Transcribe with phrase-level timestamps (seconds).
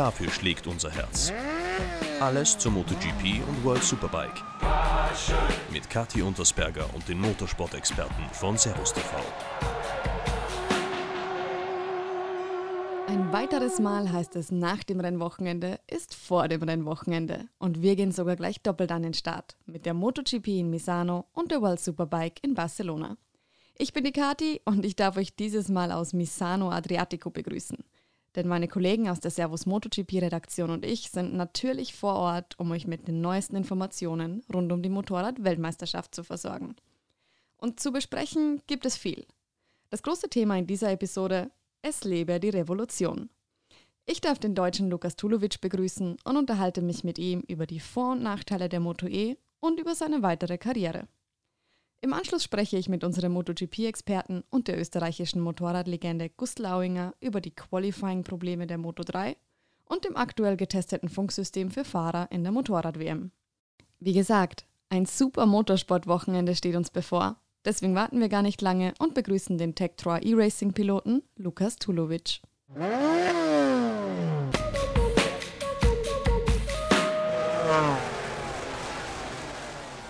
[0.00, 1.30] Dafür schlägt unser Herz.
[2.20, 4.42] Alles zur MotoGP und World Superbike.
[5.70, 9.10] Mit Kathi Untersberger und den Motorsport-Experten von Servus TV.
[13.08, 17.50] Ein weiteres Mal heißt es nach dem Rennwochenende ist vor dem Rennwochenende.
[17.58, 21.50] Und wir gehen sogar gleich doppelt an den Start mit der MotoGP in Misano und
[21.50, 23.18] der World Superbike in Barcelona.
[23.76, 27.76] Ich bin die Kati und ich darf euch dieses Mal aus Misano Adriatico begrüßen.
[28.36, 32.70] Denn meine Kollegen aus der Servus MotoGP Redaktion und ich sind natürlich vor Ort, um
[32.70, 36.76] euch mit den neuesten Informationen rund um die Motorrad-Weltmeisterschaft zu versorgen.
[37.56, 39.26] Und zu besprechen gibt es viel.
[39.90, 41.50] Das große Thema in dieser Episode
[41.82, 43.30] es lebe die Revolution.
[44.04, 48.12] Ich darf den deutschen Lukas Tulovic begrüßen und unterhalte mich mit ihm über die Vor-
[48.12, 51.08] und Nachteile der Moto E und über seine weitere Karriere.
[52.02, 57.54] Im Anschluss spreche ich mit unserem MotoGP-Experten und der österreichischen Motorradlegende Gust Lauinger über die
[57.54, 59.36] Qualifying-Probleme der Moto 3
[59.84, 63.32] und dem aktuell getesteten Funksystem für Fahrer in der Motorrad-WM.
[63.98, 69.12] Wie gesagt, ein super Motorsport-Wochenende steht uns bevor Deswegen warten wir gar nicht lange und
[69.12, 72.40] begrüßen den Tektroa E-Racing-Piloten Lukas Tulovic.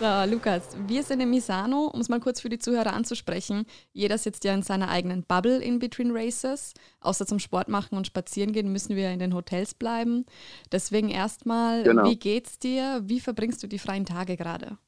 [0.01, 3.67] So, Lukas, wir sind in Misano, um es mal kurz für die Zuhörer anzusprechen.
[3.93, 6.73] Jeder sitzt ja in seiner eigenen Bubble in Between Races.
[7.03, 10.25] Außer zum Sport machen und spazieren gehen müssen wir in den Hotels bleiben.
[10.73, 12.05] Deswegen erstmal, genau.
[12.05, 13.03] wie geht's dir?
[13.05, 14.79] Wie verbringst du die freien Tage gerade?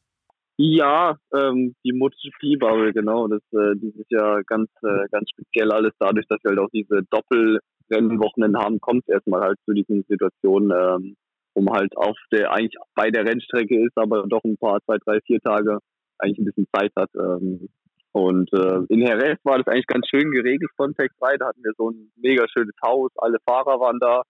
[0.57, 3.29] Ja, ähm, die MotoGP-Bubble, genau.
[3.29, 7.03] Das äh, dieses Jahr ganz, äh, ganz speziell alles dadurch, dass wir halt auch diese
[7.11, 11.17] Doppelrennwochenenden haben, kommt es erstmal halt zu diesen Situationen, ähm,
[11.61, 15.21] man halt auf der eigentlich bei der Rennstrecke ist, aber doch ein paar, zwei, drei,
[15.27, 15.79] vier Tage
[16.19, 17.11] eigentlich ein bisschen Zeit hat.
[17.15, 17.69] Ähm,
[18.13, 21.37] und äh, in Jerez war das eigentlich ganz schön geregelt von Tech 3.
[21.39, 24.23] Da hatten wir so ein mega schönes Haus, alle Fahrer waren da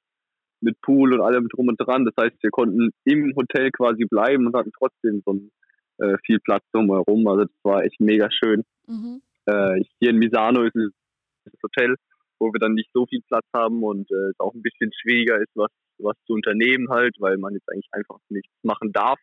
[0.61, 2.05] mit Pool und allem drum und dran.
[2.05, 5.51] Das heißt, wir konnten im Hotel quasi bleiben und hatten trotzdem so ein
[5.99, 7.27] äh, viel Platz drumherum.
[7.27, 8.63] Also das war echt mega schön.
[8.87, 9.23] Mhm.
[9.47, 11.97] Äh, hier in Misano ist das Hotel,
[12.39, 15.39] wo wir dann nicht so viel Platz haben und äh, es auch ein bisschen schwieriger
[15.39, 15.71] ist, was,
[16.03, 19.19] was zu unternehmen halt, weil man jetzt eigentlich einfach nichts machen darf,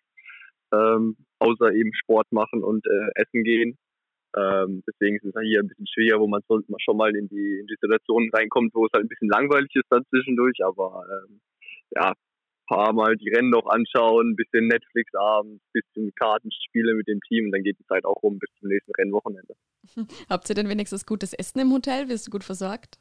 [0.73, 3.77] ähm, außer eben Sport machen und äh, essen gehen.
[4.35, 7.67] Ähm, deswegen ist es hier ein bisschen schwieriger, wo man schon mal in die, in
[7.67, 10.57] die Situation reinkommt, wo es halt ein bisschen langweilig ist dann zwischendurch.
[10.63, 11.41] Aber ähm,
[11.95, 12.13] ja,
[12.69, 17.19] paar Mal die Rennen noch anschauen, ein bisschen Netflix abends, ein bisschen Kartenspiele mit dem
[17.27, 19.55] Team und dann geht die Zeit auch rum bis zum nächsten Rennwochenende.
[20.29, 22.07] Habt ihr denn wenigstens gutes Essen im Hotel?
[22.09, 22.99] Wirst du gut versorgt?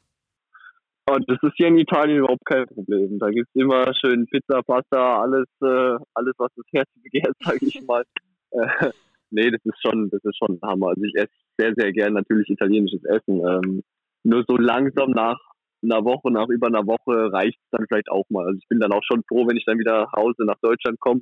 [1.11, 3.17] Oh, das ist hier in Italien überhaupt kein Problem.
[3.17, 7.65] Da gibt es immer schön Pizza, Pasta, alles, äh, alles was das Herz begehrt, sage
[7.65, 8.03] ich mal.
[8.51, 8.91] äh,
[9.31, 10.89] nee, das ist schon, das ist schon Hammer.
[10.89, 13.41] Also ich esse sehr, sehr gern natürlich italienisches Essen.
[13.43, 13.83] Ähm,
[14.23, 15.39] nur so langsam nach
[15.81, 18.45] einer Woche, nach über einer Woche reicht es dann vielleicht auch mal.
[18.45, 20.99] Also ich bin dann auch schon froh, wenn ich dann wieder nach Hause nach Deutschland
[20.99, 21.21] komme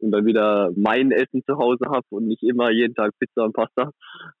[0.00, 3.54] und dann wieder mein Essen zu Hause habe und nicht immer jeden Tag Pizza und
[3.54, 3.90] Pasta.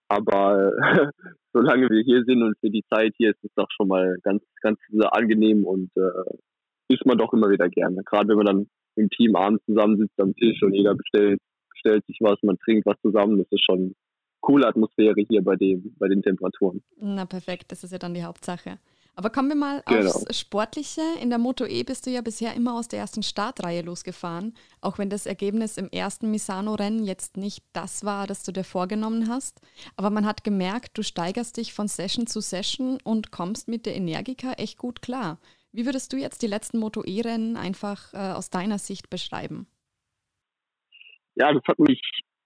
[0.08, 0.72] Aber
[1.52, 4.42] solange wir hier sind und für die Zeit hier ist es doch schon mal ganz,
[4.62, 4.78] ganz
[5.10, 6.38] angenehm und äh,
[6.88, 8.02] isst man doch immer wieder gerne.
[8.04, 12.18] Gerade wenn man dann im Team abends zusammensitzt am Tisch und jeder bestellt, bestellt sich
[12.20, 13.94] was, man trinkt was zusammen, das ist schon
[14.40, 16.82] coole Atmosphäre hier bei dem, bei den Temperaturen.
[16.96, 18.78] Na perfekt, das ist ja dann die Hauptsache.
[19.18, 20.10] Aber kommen wir mal genau.
[20.10, 21.00] aufs Sportliche.
[21.20, 24.98] In der Moto E bist du ja bisher immer aus der ersten Startreihe losgefahren, auch
[24.98, 29.60] wenn das Ergebnis im ersten Misano-Rennen jetzt nicht das war, das du dir vorgenommen hast.
[29.96, 33.96] Aber man hat gemerkt, du steigerst dich von Session zu Session und kommst mit der
[33.96, 35.40] Energica echt gut klar.
[35.72, 39.66] Wie würdest du jetzt die letzten Moto E-Rennen einfach äh, aus deiner Sicht beschreiben?
[41.34, 42.00] Ja, das hat mich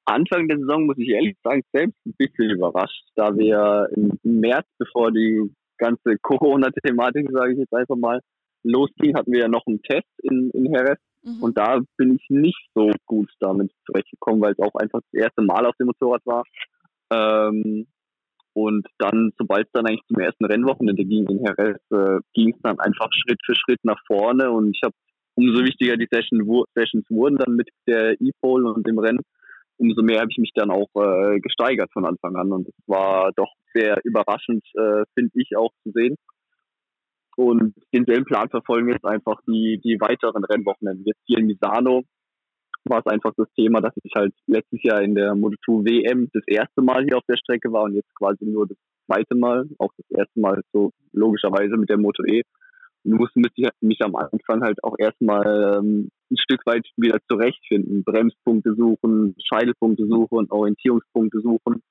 [0.07, 4.67] Anfang der Saison, muss ich ehrlich sagen, selbst ein bisschen überrascht, da wir im März,
[4.79, 8.21] bevor die ganze Corona-Thematik, sage ich jetzt einfach mal,
[8.65, 11.01] losging, hatten wir ja noch einen Test in, in Jerez.
[11.23, 11.43] Mhm.
[11.43, 15.43] Und da bin ich nicht so gut damit zurechtgekommen, weil es auch einfach das erste
[15.43, 16.45] Mal auf dem Motorrad war.
[17.13, 17.87] Ähm,
[18.55, 22.61] und dann, sobald es dann eigentlich zum ersten Rennwochenende ging in Jerez, äh, ging es
[22.63, 24.51] dann einfach Schritt für Schritt nach vorne.
[24.51, 24.95] Und ich habe
[25.35, 26.45] umso wichtiger die Session,
[26.75, 29.21] Sessions wurden dann mit der E-Pole und dem Rennen,
[29.83, 32.53] umso mehr habe ich mich dann auch äh, gesteigert von Anfang an.
[32.53, 36.17] Und es war doch sehr überraschend, äh, finde ich auch zu sehen.
[37.37, 41.05] Und denselben Plan verfolgen jetzt einfach die, die weiteren Rennwochenenden.
[41.05, 42.03] Jetzt hier in Misano
[42.85, 46.45] war es einfach das Thema, dass ich halt letztes Jahr in der Moto2 WM das
[46.47, 48.77] erste Mal hier auf der Strecke war und jetzt quasi nur das
[49.07, 52.43] zweite Mal, auch das erste Mal so logischerweise mit der Moto E.
[53.05, 53.41] Und musste
[53.81, 60.07] mich am Anfang halt auch erstmal ähm, ein Stück weit wieder zurechtfinden, Bremspunkte suchen, Scheitelpunkte
[60.07, 61.83] suchen, Orientierungspunkte suchen.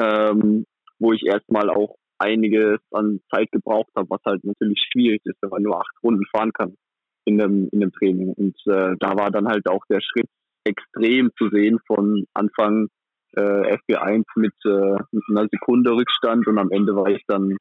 [0.00, 0.66] Ähm,
[0.98, 5.50] wo ich erstmal auch einiges an Zeit gebraucht habe, was halt natürlich schwierig ist, wenn
[5.50, 6.76] man nur acht Runden fahren kann
[7.24, 8.32] in dem, in dem Training.
[8.32, 10.28] Und äh, da war dann halt auch der Schritt
[10.64, 12.88] extrem zu sehen von Anfang
[13.36, 17.56] äh, FB1 mit, äh, mit einer Sekunde Rückstand und am Ende war ich dann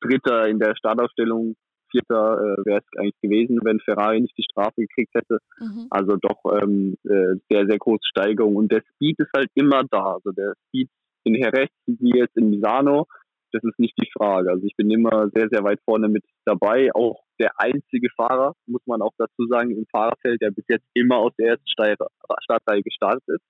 [0.00, 1.54] Dritter in der Startaufstellung,
[1.92, 5.38] Vierter äh, wäre es eigentlich gewesen, wenn Ferrari nicht die Strafe gekriegt hätte.
[5.60, 5.86] Mhm.
[5.90, 8.56] Also doch ähm, äh, sehr, sehr große Steigerung.
[8.56, 10.14] Und der Speed ist halt immer da.
[10.14, 10.88] Also der Speed
[11.24, 13.06] in Jerez wie jetzt in Misano,
[13.52, 14.50] das ist nicht die Frage.
[14.50, 16.90] Also ich bin immer sehr, sehr weit vorne mit dabei.
[16.94, 21.18] Auch der einzige Fahrer, muss man auch dazu sagen, im Fahrerfeld, der bis jetzt immer
[21.18, 23.44] aus der ersten Startreihe gestartet ist.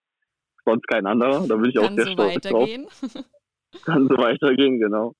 [0.64, 1.46] Sonst kein anderer.
[1.48, 2.84] Da will ich Kann auch sehr so stolz weitergehen.
[2.84, 3.24] drauf.
[3.84, 5.14] Kann so weitergehen, genau.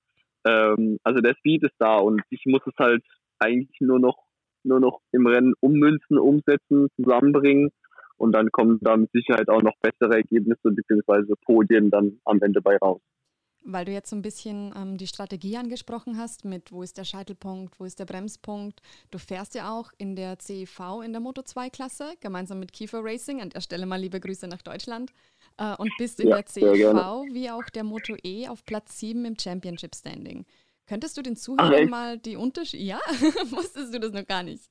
[0.47, 3.05] Ähm, also der Speed ist da und ich muss es halt
[3.39, 4.17] eigentlich nur noch
[4.65, 7.71] nur noch im Rennen ummünzen, umsetzen, zusammenbringen
[8.17, 11.35] und dann kommen da mit Sicherheit auch noch bessere Ergebnisse bzw.
[11.45, 13.01] Podien dann am Ende bei raus.
[13.65, 17.05] Weil du jetzt so ein bisschen ähm, die Strategie angesprochen hast, mit wo ist der
[17.05, 18.81] Scheitelpunkt, wo ist der Bremspunkt.
[19.11, 23.41] Du fährst ja auch in der CEV in der Moto 2-Klasse, gemeinsam mit Kiefer Racing.
[23.41, 25.13] An der Stelle mal liebe Grüße nach Deutschland.
[25.59, 29.25] Äh, und bist in ja, der CEV wie auch der Moto E auf Platz 7
[29.25, 30.45] im Championship Standing.
[30.87, 32.83] Könntest du den Zuhörern mal die Unterschiede.
[32.83, 33.01] Ja,
[33.51, 34.65] wusstest du das noch gar nicht?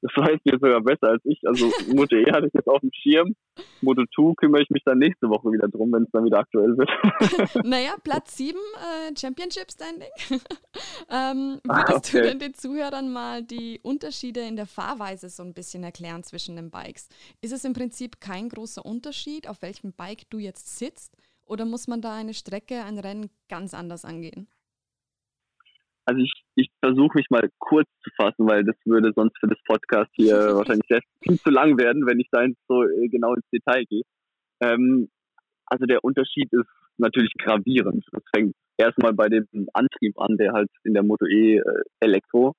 [0.00, 1.40] Das weißt du jetzt sogar besser als ich.
[1.46, 3.34] Also Moto E hatte ich jetzt auf dem Schirm.
[3.80, 6.76] Moto 2 kümmere ich mich dann nächste Woche wieder drum, wenn es dann wieder aktuell
[6.76, 6.90] wird.
[7.64, 10.08] naja, Platz 7 äh, Championship Standing.
[11.10, 12.12] ähm, ah, würdest ah, okay.
[12.12, 16.54] du denn den Zuhörern mal die Unterschiede in der Fahrweise so ein bisschen erklären zwischen
[16.54, 17.08] den Bikes?
[17.40, 21.16] Ist es im Prinzip kein großer Unterschied, auf welchem Bike du jetzt sitzt?
[21.44, 24.48] Oder muss man da eine Strecke, ein Rennen ganz anders angehen?
[26.08, 29.58] Also ich, ich versuche mich mal kurz zu fassen, weil das würde sonst für das
[29.66, 33.44] Podcast hier wahrscheinlich sehr viel zu lang werden, wenn ich da so äh, genau ins
[33.52, 34.04] Detail gehe.
[34.62, 35.10] Ähm,
[35.66, 38.06] also der Unterschied ist natürlich gravierend.
[38.10, 41.62] Das fängt erstmal bei dem Antrieb an, der halt in der Moto E äh,
[42.00, 42.54] Elektro,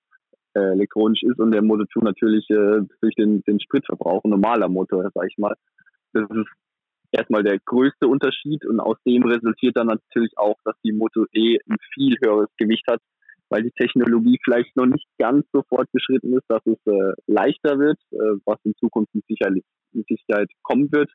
[0.53, 4.69] äh, elektronisch ist und der Moto 2 natürlich äh, durch den, den Spritverbrauch ein normaler
[4.69, 5.55] Motor, sag ich mal.
[6.13, 6.51] Das ist
[7.11, 11.57] erstmal der größte Unterschied und aus dem resultiert dann natürlich auch, dass die Moto E
[11.67, 13.01] ein viel höheres Gewicht hat
[13.49, 17.99] weil die Technologie vielleicht noch nicht ganz so fortgeschritten ist, dass es äh, leichter wird,
[18.11, 21.11] äh, was in Zukunft mit, Sicherheit, mit Sicherheit kommen wird.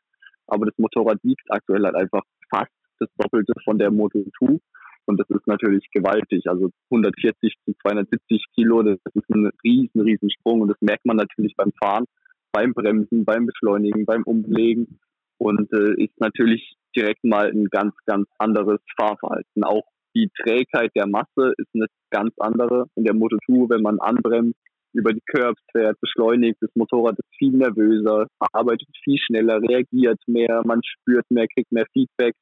[0.47, 4.59] Aber das Motorrad wiegt aktuell halt einfach fast das Doppelte von der Moto 2.
[5.05, 6.43] Und das ist natürlich gewaltig.
[6.47, 10.61] Also 140 zu 270 Kilo, das ist ein riesen, riesen Sprung.
[10.61, 12.05] Und das merkt man natürlich beim Fahren,
[12.51, 14.99] beim Bremsen, beim Beschleunigen, beim Umlegen.
[15.37, 19.63] Und äh, ist natürlich direkt mal ein ganz, ganz anderes Fahrverhalten.
[19.63, 19.83] Auch
[20.15, 22.87] die Trägheit der Masse ist eine ganz andere.
[22.95, 24.57] In der Moto 2, wenn man anbremst,
[24.93, 30.61] über die Curbs fährt, beschleunigt, das Motorrad ist viel nervöser, arbeitet viel schneller, reagiert mehr,
[30.65, 32.33] man spürt mehr, kriegt mehr Feedback.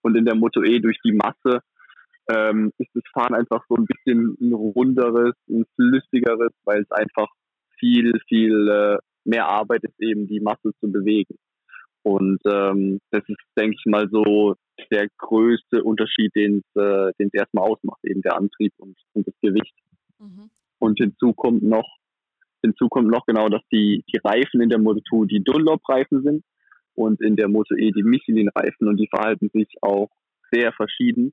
[0.00, 1.60] Und in der Moto E durch die Masse
[2.30, 7.28] ähm, ist das Fahren einfach so ein bisschen ein runderes, ein flüssigeres, weil es einfach
[7.78, 11.36] viel, viel äh, mehr Arbeit ist, eben die Masse zu bewegen.
[12.02, 14.54] Und ähm, das ist, denke ich mal, so
[14.90, 19.74] der größte Unterschied, den es äh, erstmal ausmacht, eben der Antrieb und, und das Gewicht.
[20.18, 20.50] Mhm.
[20.78, 21.98] Und hinzu kommt noch,
[22.62, 26.44] hinzu kommt noch genau, dass die, die Reifen in der Moto 2 die Dunlop-Reifen sind
[26.94, 30.10] und in der Moto E die Michelin-Reifen und die verhalten sich auch
[30.50, 31.32] sehr verschieden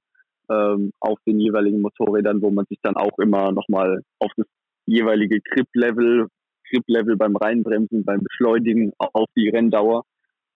[0.49, 4.47] ähm, auf den jeweiligen Motorrädern, wo man sich dann auch immer nochmal auf das
[4.85, 6.27] jeweilige Grip-Level,
[6.69, 10.03] Grip-Level beim Reinbremsen, beim Beschleunigen, auf die Renndauer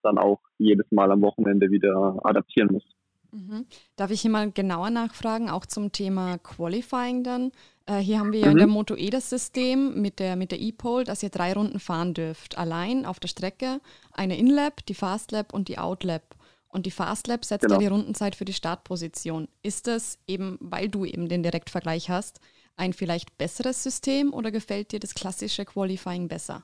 [0.04, 2.84] dann auch jedes Mal am Wochenende wieder adaptieren muss.
[3.32, 3.66] Mhm.
[3.96, 7.52] Darf ich hier mal genauer nachfragen, auch zum Thema Qualifying dann?
[7.88, 8.52] Äh, hier haben wir ja mhm.
[8.52, 11.80] in der Moto E das System mit der mit der E-Pole, dass ihr drei Runden
[11.80, 12.58] fahren dürft.
[12.58, 13.82] Allein auf der Strecke
[14.12, 16.36] eine In-Lap, die Fast-Lap und die Out-Lap.
[16.68, 17.76] Und die Fast-Lap setzt genau.
[17.76, 19.48] ja die Rundenzeit für die Startposition.
[19.62, 22.40] Ist das eben, weil du eben den Direktvergleich hast,
[22.76, 26.64] ein vielleicht besseres System oder gefällt dir das klassische Qualifying besser?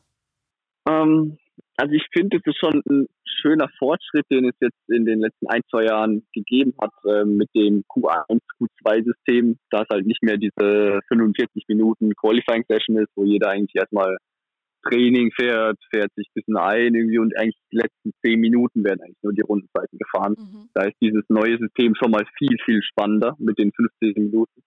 [0.87, 1.37] Ähm,
[1.77, 3.07] also ich finde, es ist schon ein
[3.41, 7.49] schöner Fortschritt, den es jetzt in den letzten ein, zwei Jahren gegeben hat äh, mit
[7.55, 13.49] dem Q1, Q2-System, da es halt nicht mehr diese 45 Minuten Qualifying-Session ist, wo jeder
[13.49, 14.17] eigentlich erstmal
[14.83, 19.01] Training fährt, fährt sich ein bisschen ein irgendwie und eigentlich die letzten zehn Minuten werden
[19.01, 20.35] eigentlich nur die Rundenzeiten gefahren.
[20.37, 20.69] Mhm.
[20.73, 24.61] Da ist dieses neue System schon mal viel, viel spannender mit den 15 Minuten.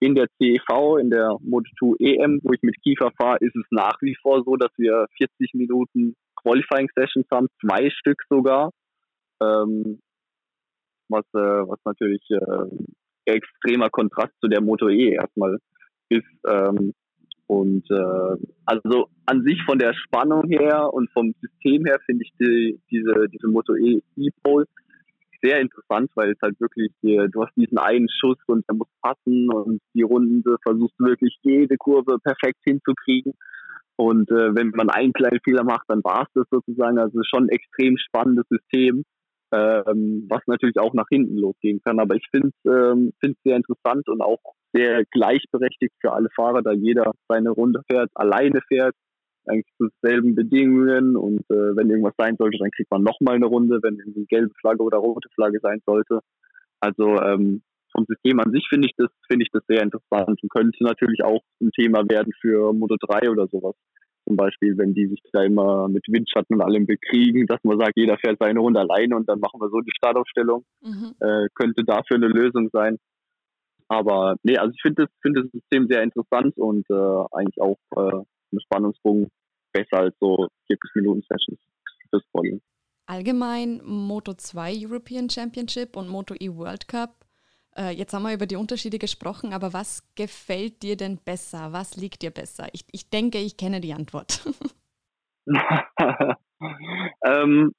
[0.00, 4.00] In der CEV, in der Moto2 EM, wo ich mit Kiefer fahre, ist es nach
[4.00, 8.70] wie vor so, dass wir 40 Minuten Qualifying Sessions haben, zwei Stück sogar.
[9.42, 10.00] Ähm,
[11.08, 15.58] was, äh, was natürlich äh, extremer Kontrast zu der Moto E erstmal
[16.08, 16.26] ist.
[16.46, 16.92] Ähm,
[17.46, 18.36] und äh,
[18.66, 23.28] also an sich von der Spannung her und vom System her finde ich die, diese,
[23.28, 24.66] diese Moto E E-Pole
[25.42, 29.50] sehr interessant, weil es halt wirklich, du hast diesen einen Schuss und der muss passen
[29.50, 33.34] und die Runde versuchst wirklich jede Kurve perfekt hinzukriegen.
[33.96, 36.98] Und äh, wenn man einen kleinen Fehler macht, dann war es das sozusagen.
[36.98, 39.02] Also schon ein extrem spannendes System,
[39.52, 41.98] ähm, was natürlich auch nach hinten losgehen kann.
[41.98, 43.12] Aber ich finde es ähm,
[43.44, 44.38] sehr interessant und auch
[44.72, 48.94] sehr gleichberechtigt für alle Fahrer, da jeder seine Runde fährt, alleine fährt,
[49.48, 53.46] eigentlich zu selben Bedingungen und äh, wenn irgendwas sein sollte, dann kriegt man nochmal eine
[53.46, 56.20] Runde, wenn irgendwie gelbe Flagge oder rote Flagge sein sollte.
[56.80, 57.62] Also ähm,
[57.92, 61.22] vom System an sich finde ich das finde ich das sehr interessant und könnte natürlich
[61.24, 63.74] auch ein Thema werden für Moto 3 oder sowas.
[64.26, 67.96] Zum Beispiel, wenn die sich da immer mit Windschatten und allem bekriegen, dass man sagt,
[67.96, 70.64] jeder fährt seine Runde alleine und dann machen wir so die Startaufstellung.
[70.82, 71.14] Mhm.
[71.18, 72.98] Äh, könnte dafür eine Lösung sein.
[73.88, 77.78] Aber nee, also ich finde das, finde das System sehr interessant und äh, eigentlich auch
[77.96, 79.28] äh, ein Spannungsbogen
[79.72, 81.58] besser als so 40 Minuten Sessions
[82.10, 82.60] fürs Volley.
[83.06, 87.24] Allgemein Moto 2 European Championship und Moto E World Cup.
[87.76, 91.72] Äh, jetzt haben wir über die Unterschiede gesprochen, aber was gefällt dir denn besser?
[91.72, 92.66] Was liegt dir besser?
[92.72, 94.44] Ich, ich denke, ich kenne die Antwort.
[97.24, 97.72] ähm,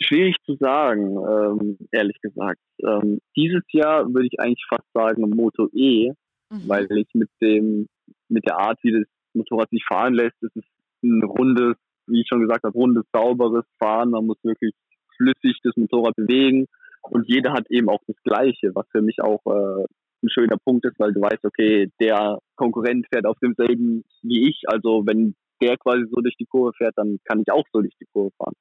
[0.00, 2.60] schwierig zu sagen, ähm, ehrlich gesagt.
[2.82, 6.12] Ähm, dieses Jahr würde ich eigentlich fast sagen Moto E,
[6.50, 6.68] mhm.
[6.68, 7.88] weil ich mit dem
[8.28, 10.64] mit der Art, wie das Motorrad sich fahren lässt, ist es
[11.02, 11.76] ein rundes,
[12.06, 14.10] wie ich schon gesagt habe, rundes, sauberes Fahren.
[14.10, 14.74] Man muss wirklich
[15.16, 16.66] flüssig das Motorrad bewegen
[17.10, 19.84] und jeder hat eben auch das Gleiche, was für mich auch äh,
[20.22, 24.62] ein schöner Punkt ist, weil du weißt, okay, der Konkurrent fährt auf demselben wie ich.
[24.66, 27.94] Also wenn der quasi so durch die Kurve fährt, dann kann ich auch so durch
[28.00, 28.54] die Kurve fahren.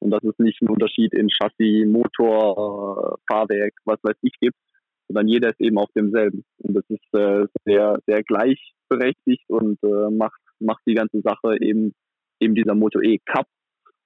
[0.00, 4.56] Und dass es nicht ein Unterschied in Chassis, Motor, Fahrwerk, was weiß ich gibt,
[5.08, 6.44] sondern jeder ist eben auf demselben.
[6.58, 8.22] Und das ist äh, sehr, sehr
[8.88, 11.94] gleichberechtigt und äh, macht, macht die ganze Sache eben,
[12.40, 13.46] eben dieser Moto E Cup,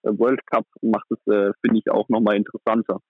[0.03, 3.01] äh, World Cup, macht es, äh, finde ich, auch nochmal interessanter.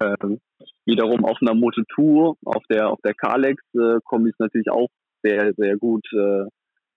[0.00, 0.40] Ähm,
[0.84, 4.88] wiederum auf einer Moto Tour, auf der, auf der Kalex, äh, komme ich natürlich auch
[5.22, 6.44] sehr, sehr gut, äh,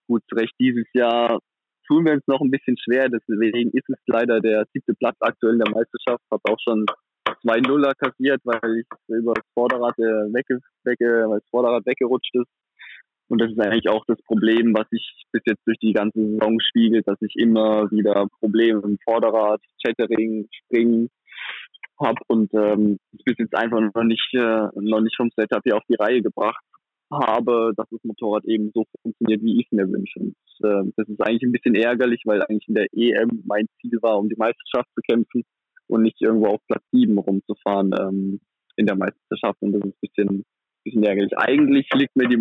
[0.06, 0.54] gut zurecht.
[0.60, 1.40] Dieses Jahr
[1.88, 5.54] tun wir uns noch ein bisschen schwer, deswegen ist es leider der siebte Platz aktuell
[5.54, 6.22] in der Meisterschaft.
[6.30, 6.86] Habe auch schon
[7.42, 12.34] zwei Nuller kassiert, weil ich über das Vorderrad äh, wegge, wegge, weil das Vorderrad weggerutscht
[12.34, 12.48] ist.
[13.32, 16.60] Und das ist eigentlich auch das Problem, was sich bis jetzt durch die ganze Saison
[16.60, 21.08] spiegelt, dass ich immer wieder Probleme im Vorderrad, Chattering, Springen
[21.98, 25.84] habe und ähm, bis jetzt einfach noch nicht, äh, noch nicht vom Setup hier auf
[25.88, 26.62] die Reihe gebracht
[27.10, 30.20] habe, dass das Motorrad eben so funktioniert, wie ich es mir wünsche.
[30.20, 33.96] Und äh, das ist eigentlich ein bisschen ärgerlich, weil eigentlich in der EM mein Ziel
[34.02, 35.42] war, um die Meisterschaft zu kämpfen
[35.86, 38.40] und nicht irgendwo auf Platz 7 rumzufahren ähm,
[38.76, 39.56] in der Meisterschaft.
[39.62, 40.44] Und das ist ein bisschen,
[40.84, 41.32] bisschen ärgerlich.
[41.38, 42.36] Eigentlich liegt mir die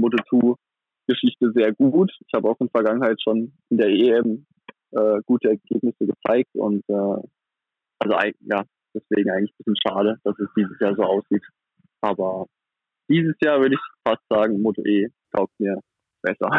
[1.11, 2.11] Moto2-Geschichte sehr gut.
[2.25, 4.45] Ich habe auch in der Vergangenheit schon in der EM
[4.91, 7.27] äh, gute Ergebnisse gezeigt und äh,
[7.99, 8.63] also ja,
[8.93, 11.43] deswegen eigentlich ein bisschen schade, dass es dieses Jahr so aussieht.
[12.01, 12.47] Aber
[13.09, 15.79] dieses Jahr würde ich fast sagen, Moto E taugt mir
[16.21, 16.49] besser.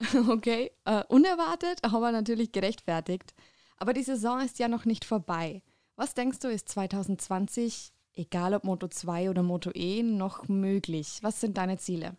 [0.30, 3.34] okay, uh, unerwartet, aber natürlich gerechtfertigt.
[3.76, 5.62] Aber die Saison ist ja noch nicht vorbei.
[5.96, 11.18] Was denkst du, ist 2020, egal ob Moto 2 oder Moto E, noch möglich?
[11.22, 12.16] Was sind deine Ziele?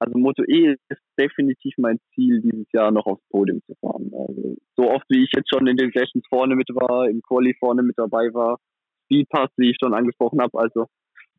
[0.00, 4.12] Also Moto E ist definitiv mein Ziel, dieses Jahr noch aufs Podium zu fahren.
[4.14, 7.54] Also so oft wie ich jetzt schon in den Sessions vorne mit war, im Quali
[7.58, 8.58] vorne mit dabei war,
[9.04, 10.86] Speedpass, wie ich schon angesprochen habe, also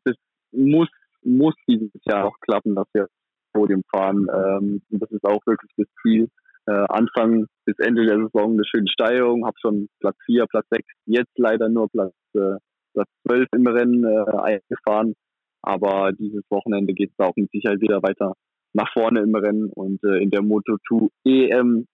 [0.04, 0.16] das
[0.52, 0.88] muss,
[1.22, 3.08] muss dieses Jahr auch klappen, dass wir
[3.52, 4.26] Podium fahren.
[4.32, 6.28] Ähm, das ist auch wirklich das Ziel
[6.66, 10.86] äh, Anfang bis Ende der Saison eine schöne Steigerung, habe schon Platz 4, Platz 6,
[11.06, 12.56] jetzt leider nur Platz, äh,
[12.92, 15.14] Platz 12 im Rennen äh, eingefahren.
[15.62, 18.34] Aber dieses Wochenende geht es auch mit Sicherheit wieder weiter
[18.72, 21.86] nach vorne im Rennen und äh, in der Moto2 EM.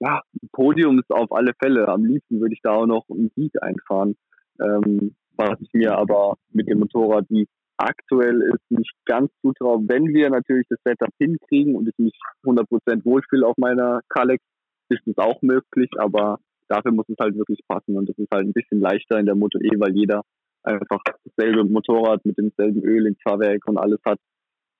[0.00, 1.88] Ja, Podium ist auf alle Fälle.
[1.88, 4.16] Am liebsten würde ich da auch noch einen Sieg einfahren.
[4.60, 7.46] Ähm, was ich mir aber mit dem Motorrad, wie
[7.78, 9.80] aktuell ist, nicht ganz zutraue.
[9.86, 14.42] Wenn wir natürlich das Setup hinkriegen und ich mich 100% wohlfühle auf meiner Kalex,
[14.88, 16.38] ist es auch möglich, aber
[16.68, 19.34] dafür muss es halt wirklich passen und das ist halt ein bisschen leichter in der
[19.34, 20.22] Moto E, weil jeder
[20.64, 24.18] einfach dasselbe Motorrad mit demselben Öl im Fahrwerk und alles hat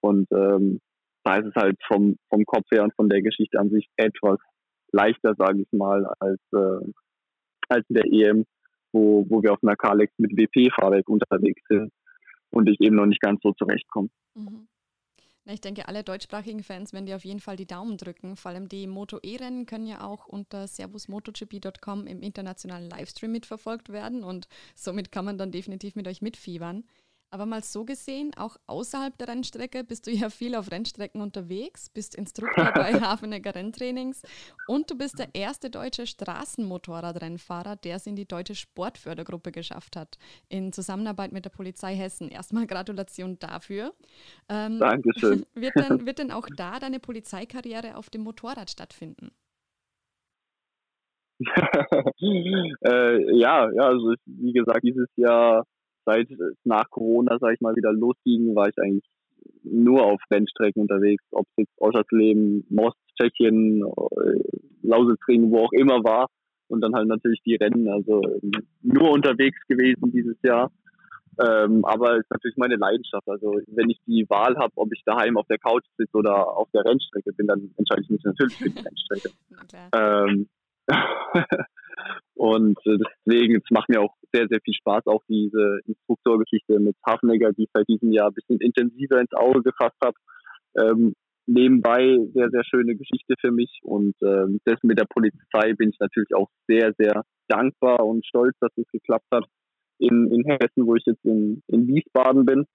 [0.01, 0.81] und ähm,
[1.25, 4.39] da ist es halt vom, vom Kopf her und von der Geschichte an sich etwas
[4.93, 6.93] leichter, sage ich mal, als, äh,
[7.69, 8.47] als in der EM,
[8.93, 11.93] wo, wo wir auf einer Kalex mit WP-Fahrwerk unterwegs sind
[12.51, 14.09] und ich eben noch nicht ganz so zurechtkomme.
[14.35, 14.69] Mhm.
[15.51, 18.37] Ich denke, alle deutschsprachigen Fans werden dir auf jeden Fall die Daumen drücken.
[18.37, 24.25] Vor allem die Moto E-Rennen können ja auch unter servusmotogp.com im internationalen Livestream mitverfolgt werden
[24.25, 26.85] und somit kann man dann definitiv mit euch mitfiebern.
[27.31, 31.91] Aber mal so gesehen, auch außerhalb der Rennstrecke bist du ja viel auf Rennstrecken unterwegs,
[31.91, 34.23] bist Instruktor bei Hafenecker Renntrainings
[34.67, 40.17] und du bist der erste deutsche Straßenmotorradrennfahrer, der es in die deutsche Sportfördergruppe geschafft hat,
[40.49, 42.29] in Zusammenarbeit mit der Polizei Hessen.
[42.31, 43.93] Erstmal Gratulation dafür.
[44.49, 45.45] Ähm, Dankeschön.
[45.55, 49.31] Wird denn, wird denn auch da deine Polizeikarriere auf dem Motorrad stattfinden?
[51.41, 55.65] äh, ja, ja, also wie gesagt, dieses Jahr,
[56.09, 59.05] seit es nach Corona, sag ich mal, wieder losging, war ich eigentlich
[59.63, 64.41] nur auf Rennstrecken unterwegs, ob es jetzt Oschersleben, Most, Tschechien, äh,
[64.83, 66.29] Lausitzring, wo auch immer war.
[66.69, 68.21] Und dann halt natürlich die Rennen, also
[68.83, 70.71] nur unterwegs gewesen dieses Jahr.
[71.41, 73.27] Ähm, aber es ist natürlich meine Leidenschaft.
[73.29, 76.69] Also wenn ich die Wahl habe, ob ich daheim auf der Couch sitze oder auf
[76.73, 79.31] der Rennstrecke bin, dann entscheide ich mich natürlich für die Rennstrecke.
[79.93, 80.49] ähm,
[82.35, 86.97] und äh, deswegen, es macht mir auch sehr, sehr viel Spaß, auch diese Instruktorgeschichte mit
[87.07, 90.17] Hafenegger, die ich seit diesem Jahr ein bisschen intensiver ins Auge gefasst habe.
[90.79, 91.15] Ähm,
[91.47, 93.81] nebenbei sehr, sehr schöne Geschichte für mich.
[93.83, 98.55] Und ähm, das mit der Polizei bin ich natürlich auch sehr, sehr dankbar und stolz,
[98.61, 99.45] dass es geklappt hat
[99.99, 102.67] in, in Hessen, wo ich jetzt in, in Wiesbaden bin.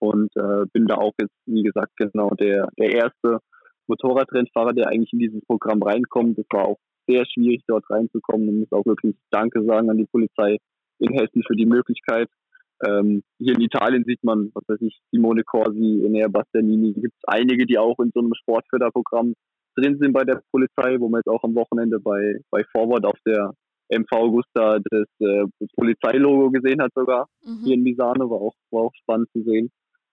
[0.00, 3.40] Und äh, bin da auch jetzt, wie gesagt, genau der, der erste
[3.88, 6.38] Motorradrennfahrer, der eigentlich in dieses Programm reinkommt.
[6.38, 6.78] Das war auch
[7.10, 10.58] sehr schwierig, dort reinzukommen und muss auch wirklich Danke sagen an die Polizei
[10.98, 12.28] in Hessen für die Möglichkeit.
[12.86, 17.24] Ähm, hier in Italien sieht man, was weiß ich, Simone Corsi, Enea Bastianini, gibt es
[17.26, 19.34] einige, die auch in so einem Sportförderprogramm
[19.76, 23.18] drin sind bei der Polizei, wo man jetzt auch am Wochenende bei, bei Forward auf
[23.26, 23.52] der
[23.90, 25.44] MV Augusta das, äh,
[25.76, 27.64] Polizeilogo gesehen hat sogar, mhm.
[27.64, 29.70] hier in Misano, war auch, war auch spannend zu sehen.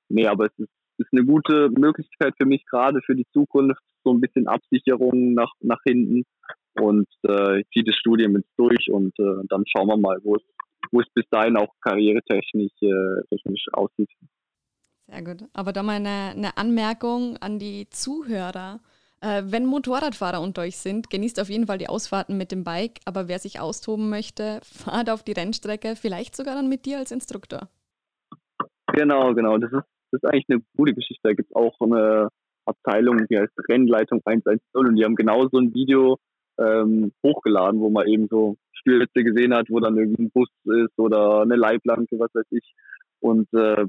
[0.10, 4.12] Nee, aber es ist, ist eine gute Möglichkeit für mich, gerade für die Zukunft, so
[4.14, 6.24] ein bisschen Absicherung nach, nach hinten,
[6.80, 10.36] und äh, ich ziehe das Studium jetzt durch und äh, dann schauen wir mal, wo
[10.36, 10.44] es,
[10.92, 14.10] wo es bis dahin auch karrieretechnisch äh, technisch aussieht.
[15.08, 15.44] Sehr gut.
[15.54, 18.82] Aber da mal eine, eine Anmerkung an die Zuhörer.
[19.22, 23.00] Äh, wenn Motorradfahrer unter euch sind, genießt auf jeden Fall die Ausfahrten mit dem Bike,
[23.06, 27.12] aber wer sich austoben möchte, fahrt auf die Rennstrecke, vielleicht sogar dann mit dir als
[27.12, 27.70] Instruktor.
[28.94, 29.58] Genau, genau.
[29.58, 31.22] Das ist, das ist eigentlich eine gute Geschichte.
[31.24, 32.30] Da gibt es auch eine
[32.66, 36.18] Abteilung, die heißt Rennleitung 110 und die haben genau so ein Video
[36.60, 40.98] ähm, hochgeladen, wo man eben so Spielplätze gesehen hat, wo dann irgendwie ein Bus ist
[40.98, 42.74] oder eine Leitplanke, was weiß ich.
[43.20, 43.86] Und äh,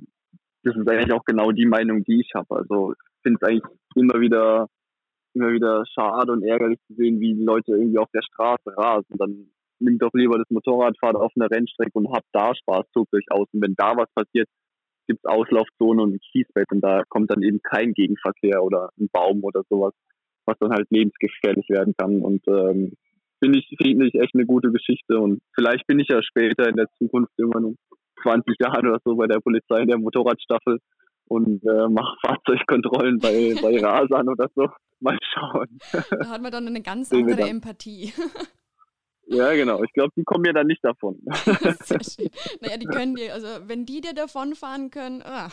[0.65, 2.57] das ist eigentlich auch genau die Meinung, die ich habe.
[2.57, 4.69] Also ich finde es eigentlich immer wieder
[5.35, 9.17] immer wieder schade und ärgerlich zu sehen, wie die Leute irgendwie auf der Straße rasen.
[9.19, 13.27] Dann nimmt doch lieber das Motorradfahrt auf einer Rennstrecke und habt da Spaß, tobt euch
[13.31, 13.47] aus.
[13.53, 14.49] Und wenn da was passiert,
[15.07, 19.43] gibt es Auslaufzonen und Kiesbett und da kommt dann eben kein Gegenverkehr oder ein Baum
[19.43, 19.95] oder sowas
[20.49, 22.21] was dann halt lebensgefährlich werden kann.
[22.23, 22.93] Und ähm,
[23.41, 25.19] finde ich, finde ich echt eine gute Geschichte.
[25.19, 27.77] Und vielleicht bin ich ja später in der Zukunft irgendwann um
[28.23, 30.79] 20 Jahre oder so bei der Polizei in der Motorradstaffel
[31.29, 34.69] und äh, mache Fahrzeugkontrollen bei, bei Rasern oder so.
[35.01, 35.79] Mal schauen.
[35.93, 38.13] Da hat man dann eine ganz andere Empathie.
[39.31, 39.83] Ja, genau.
[39.85, 41.21] Ich glaube, die kommen mir dann nicht davon.
[41.85, 42.31] Sehr schön.
[42.63, 45.51] Naja, die können dir, also wenn die dir davonfahren können, ah.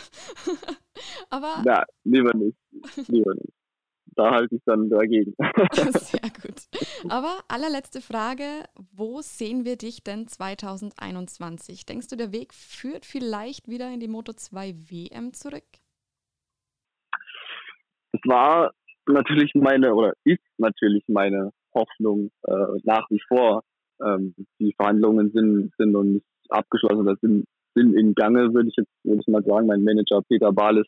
[1.29, 1.61] aber.
[1.65, 2.57] Ja, lieber nicht.
[3.09, 3.53] Lieber nicht
[4.15, 5.33] da halte ich dann dagegen.
[5.93, 7.09] Sehr gut.
[7.09, 8.43] Aber allerletzte Frage,
[8.93, 11.85] wo sehen wir dich denn 2021?
[11.85, 15.63] Denkst du, der Weg führt vielleicht wieder in die Moto 2 WM zurück?
[18.11, 18.71] Das war
[19.07, 23.63] natürlich meine, oder ist natürlich meine Hoffnung äh, nach wie vor.
[24.01, 28.75] Ähm, die Verhandlungen sind, sind noch nicht abgeschlossen oder sind, sind in Gange, würde ich
[28.77, 29.67] jetzt würde ich mal sagen.
[29.67, 30.87] Mein Manager Peter Balis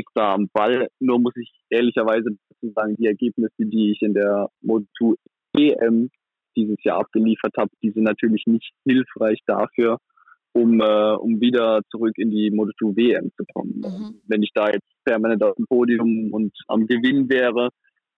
[0.00, 0.88] ist da am Ball.
[0.98, 5.16] Nur muss ich ehrlicherweise dazu sagen, die Ergebnisse, die ich in der Moto2
[5.56, 6.10] EM
[6.56, 9.98] dieses Jahr abgeliefert habe, die sind natürlich nicht hilfreich dafür,
[10.52, 13.80] um, äh, um wieder zurück in die Moto2 WM zu kommen.
[13.80, 14.20] Mhm.
[14.26, 17.70] Wenn ich da jetzt permanent auf dem Podium und am Gewinn wäre,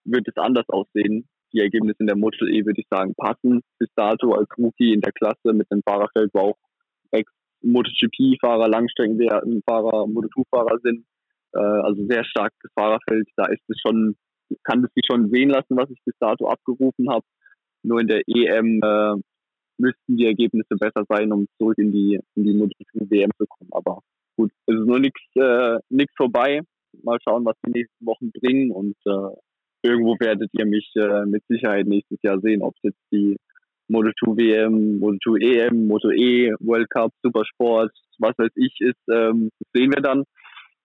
[0.05, 1.27] wird es anders aussehen.
[1.53, 5.01] Die Ergebnisse in der Moto E würde ich sagen passen bis dato als Rookie in
[5.01, 6.57] der Klasse mit dem Fahrerfeld, wo auch
[7.11, 11.05] Ex-MotoGP-Fahrer, Langstreckenfahrer, Moto2-Fahrer sind
[11.53, 13.27] äh, also sehr starkes Fahrerfeld.
[13.35, 14.15] Da ist es schon,
[14.63, 17.25] kann es sich schon sehen lassen, was ich bis dato abgerufen habe.
[17.83, 19.15] Nur in der EM äh,
[19.77, 23.69] müssten die Ergebnisse besser sein, um zurück in die in die MotoGP WM zu kommen.
[23.71, 23.99] Aber
[24.37, 26.61] gut, es ist nur nichts äh, nichts vorbei.
[27.03, 29.35] Mal schauen, was die nächsten Wochen bringen und äh,
[29.83, 33.35] irgendwo werdet ihr mich äh, mit Sicherheit nächstes Jahr sehen, ob es jetzt die
[33.91, 39.91] Moto2 WM, Moto2 EM, Moto E, World Cup, Supersport, was weiß ich ist, ähm, sehen
[39.93, 40.23] wir dann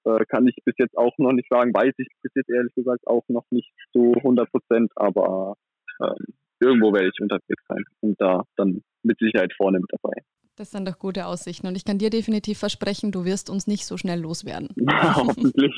[0.08, 3.06] äh, kann ich bis jetzt auch noch nicht sagen, weiß ich bis jetzt ehrlich gesagt
[3.06, 5.54] auch noch nicht zu 100 Prozent, aber
[6.02, 10.14] ähm, irgendwo werde ich unterwegs sein und da dann mit Sicherheit vorne mit dabei.
[10.56, 13.86] Das sind doch gute Aussichten und ich kann dir definitiv versprechen, du wirst uns nicht
[13.86, 14.68] so schnell loswerden.
[15.14, 15.72] Hoffentlich.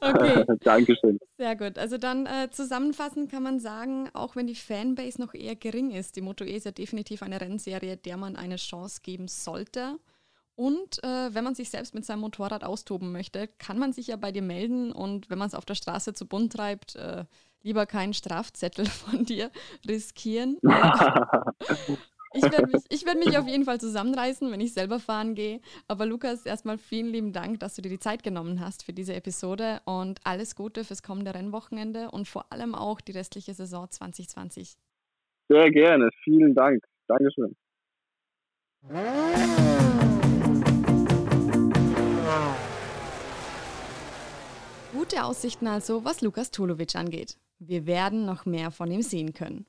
[0.00, 0.44] okay.
[0.60, 1.18] Dankeschön.
[1.36, 1.78] Sehr gut.
[1.78, 6.14] Also dann äh, zusammenfassend kann man sagen, auch wenn die Fanbase noch eher gering ist,
[6.14, 9.96] die Moto E ist ja definitiv eine Rennserie, der man eine Chance geben sollte.
[10.58, 14.16] Und äh, wenn man sich selbst mit seinem Motorrad austoben möchte, kann man sich ja
[14.16, 17.26] bei dir melden und wenn man es auf der Straße zu bunt treibt, äh,
[17.62, 19.52] lieber keinen Strafzettel von dir
[19.86, 20.58] riskieren.
[22.34, 25.60] Ich werde mich, werd mich auf jeden Fall zusammenreißen, wenn ich selber fahren gehe.
[25.86, 29.14] Aber Lukas, erstmal vielen lieben Dank, dass du dir die Zeit genommen hast für diese
[29.14, 34.76] Episode und alles Gute fürs kommende Rennwochenende und vor allem auch die restliche Saison 2020.
[35.48, 36.82] Sehr gerne, vielen Dank.
[37.06, 37.56] Dankeschön.
[44.92, 47.38] Gute Aussichten also, was Lukas Tulovic angeht.
[47.58, 49.66] Wir werden noch mehr von ihm sehen können.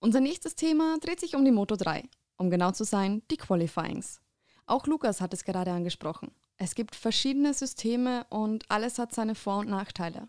[0.00, 2.04] Unser nächstes Thema dreht sich um die Moto 3,
[2.36, 4.20] um genau zu sein, die Qualifyings.
[4.66, 6.30] Auch Lukas hat es gerade angesprochen.
[6.56, 10.28] Es gibt verschiedene Systeme und alles hat seine Vor- und Nachteile.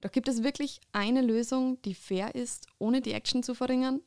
[0.00, 4.00] Doch gibt es wirklich eine Lösung, die fair ist, ohne die Action zu verringern?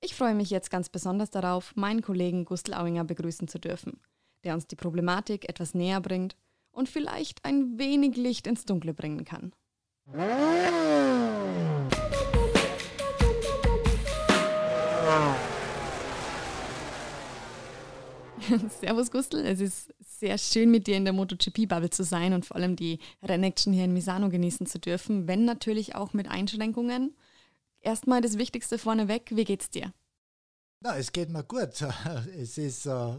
[0.00, 4.00] Ich freue mich jetzt ganz besonders darauf, meinen Kollegen Gustl Auinger begrüßen zu dürfen,
[4.44, 6.36] der uns die Problematik etwas näher bringt
[6.70, 9.52] und vielleicht ein wenig Licht ins Dunkle bringen kann.
[18.80, 22.56] Servus Gustl, es ist sehr schön mit dir in der MotoGP-Bubble zu sein und vor
[22.56, 27.14] allem die Rennaction hier in Misano genießen zu dürfen, wenn natürlich auch mit Einschränkungen.
[27.80, 29.92] Erstmal das Wichtigste vorneweg, wie geht's dir?
[30.80, 31.84] Na, es geht mir gut.
[32.36, 33.16] Es ist äh,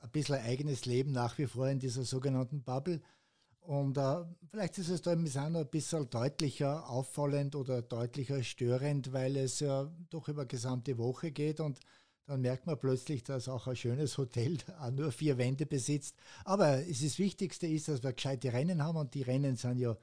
[0.00, 3.00] ein bisschen ein eigenes Leben nach wie vor in dieser sogenannten Bubble.
[3.60, 9.12] Und äh, vielleicht ist es da in Misano ein bisschen deutlicher auffallend oder deutlicher störend,
[9.12, 11.78] weil es ja doch über gesamte Woche geht und
[12.26, 14.56] dann merkt man plötzlich, dass auch ein schönes Hotel
[14.92, 16.16] nur vier Wände besitzt.
[16.44, 19.78] Aber es ist das Wichtigste ist, dass wir gescheite Rennen haben und die Rennen sind
[19.78, 19.96] ja,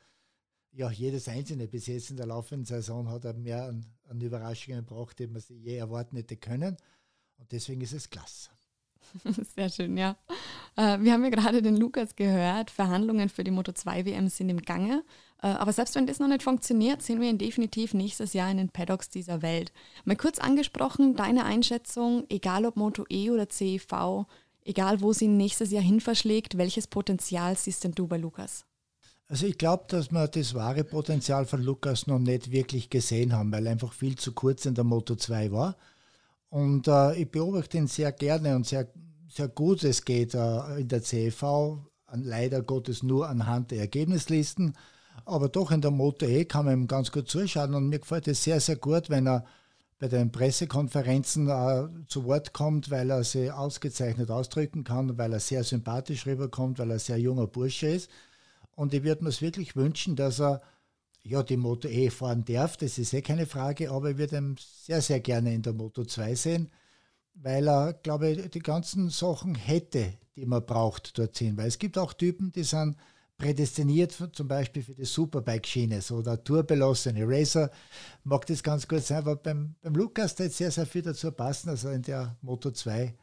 [0.72, 4.86] ja jedes einzelne bis jetzt in der laufenden Saison hat er mehr an, an Überraschungen
[4.86, 6.78] gebracht, die man sich je erwarten hätte können.
[7.38, 8.50] Und deswegen ist es klasse.
[9.56, 10.16] Sehr schön, ja.
[10.76, 12.72] Äh, wir haben ja gerade den Lukas gehört.
[12.72, 15.04] Verhandlungen für die Moto 2 WM sind im Gange.
[15.42, 18.58] Äh, aber selbst wenn das noch nicht funktioniert, sehen wir ihn definitiv nächstes Jahr in
[18.58, 19.72] den Paddocks dieser Welt.
[20.06, 24.26] Mal kurz angesprochen, deine Einschätzung, egal ob Moto E oder CEV,
[24.66, 28.66] egal wo sie nächstes Jahr hin verschlägt, welches Potenzial siehst denn du bei Lukas?
[29.30, 33.52] Also ich glaube, dass wir das wahre Potenzial von Lukas noch nicht wirklich gesehen haben,
[33.52, 35.76] weil er einfach viel zu kurz in der Moto 2 war.
[36.50, 38.88] Und äh, ich beobachte ihn sehr gerne und sehr,
[39.28, 39.84] sehr gut.
[39.84, 41.44] Es geht äh, in der CEV
[42.14, 44.74] leider Gottes nur anhand der Ergebnislisten.
[45.26, 48.28] Aber doch in der Moto E kann man ihm ganz gut zuschauen und mir gefällt
[48.28, 49.46] es sehr, sehr gut, wenn er
[50.00, 55.40] bei den Pressekonferenzen äh, zu Wort kommt, weil er sie ausgezeichnet ausdrücken kann, weil er
[55.40, 58.10] sehr sympathisch rüberkommt, weil er sehr junger Bursche ist.
[58.76, 60.62] Und ich würde mir es wirklich wünschen, dass er
[61.28, 64.56] ja, die Moto E fahren darf, das ist eh keine Frage, aber ich würde ihn
[64.60, 66.70] sehr, sehr gerne in der Moto 2 sehen,
[67.34, 71.58] weil er, glaube ich, die ganzen Sachen hätte, die man braucht dorthin.
[71.58, 72.96] Weil es gibt auch Typen, die sind
[73.38, 77.70] prädestiniert für, zum Beispiel für die Superbike-Schiene, so der tourbelassene Racer
[78.24, 81.68] mag das ganz gut sein, aber beim, beim Lukas da sehr, sehr viel dazu passen,
[81.68, 83.14] dass er in der Moto 2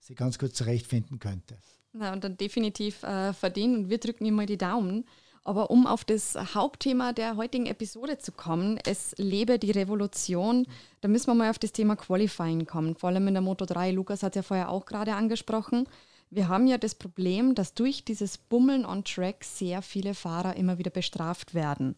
[0.00, 1.56] sich ganz gut zurechtfinden könnte.
[1.92, 5.06] Na, und dann definitiv äh, verdienen und wir drücken ihm mal die Daumen.
[5.44, 10.66] Aber um auf das Hauptthema der heutigen Episode zu kommen, es lebe die Revolution,
[11.02, 13.90] da müssen wir mal auf das Thema Qualifying kommen, vor allem in der Moto 3.
[13.90, 15.86] Lukas hat es ja vorher auch gerade angesprochen.
[16.30, 20.78] Wir haben ja das Problem, dass durch dieses Bummeln on Track sehr viele Fahrer immer
[20.78, 21.94] wieder bestraft werden.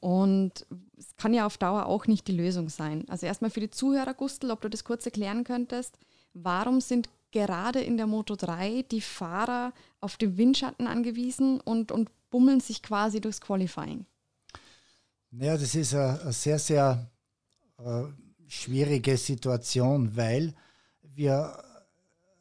[0.00, 0.66] Und
[0.98, 3.04] es kann ja auf Dauer auch nicht die Lösung sein.
[3.08, 5.98] Also erstmal für die Zuhörer, Gustl, ob du das kurz erklären könntest.
[6.32, 12.10] Warum sind gerade in der Moto 3 die Fahrer auf den Windschatten angewiesen und, und
[12.30, 14.06] bummeln sich quasi durchs Qualifying?
[15.30, 17.10] Naja, das ist eine, sehr, sehr
[17.78, 18.04] äh,
[18.46, 20.54] schwierige Situation, weil
[21.02, 21.62] wir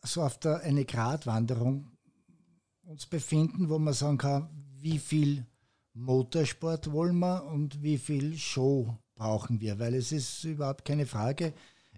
[0.03, 1.91] so auf der, eine Gratwanderung
[2.83, 5.45] uns befinden, wo man sagen kann, wie viel
[5.93, 11.53] Motorsport wollen wir und wie viel Show brauchen wir, weil es ist überhaupt keine Frage.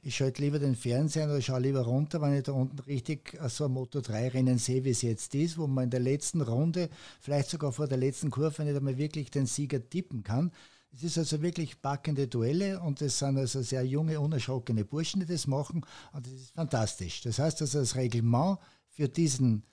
[0.07, 3.65] Ich schalte lieber den Fernseher oder schaue lieber runter, wenn ich da unten richtig so
[3.65, 6.89] ein Moto 3 Rennen sehe, wie es jetzt ist, wo man in der letzten Runde,
[7.19, 10.53] vielleicht sogar vor der letzten Kurve, nicht einmal wirklich den Sieger tippen kann.
[10.93, 15.25] Es ist also wirklich packende Duelle und es sind also sehr junge, unerschrockene Burschen, die
[15.25, 17.19] das machen und das ist fantastisch.
[17.23, 19.63] Das heißt also, das Reglement für diesen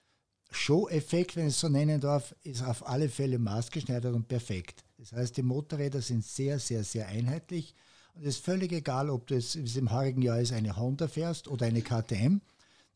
[0.51, 4.85] Show-Effekt, wenn ich es so nennen darf, ist auf alle Fälle maßgeschneidert und perfekt.
[4.99, 7.77] Das heißt, die Motorräder sind sehr, sehr, sehr einheitlich
[8.14, 11.48] und es ist völlig egal, ob du es im heurigen Jahr ist eine Honda fährst
[11.48, 12.40] oder eine KTM.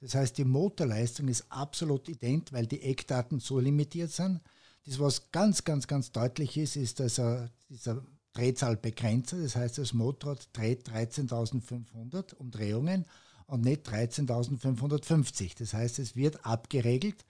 [0.00, 4.40] Das heißt, die Motorleistung ist absolut ident, weil die Eckdaten so limitiert sind.
[4.86, 9.92] Das, was ganz, ganz, ganz deutlich ist, ist, dass er, dieser Drehzahlbegrenzer, das heißt, das
[9.92, 13.04] Motorrad dreht 13.500 Umdrehungen
[13.46, 15.58] und nicht 13.550.
[15.58, 17.24] Das heißt, es wird abgeregelt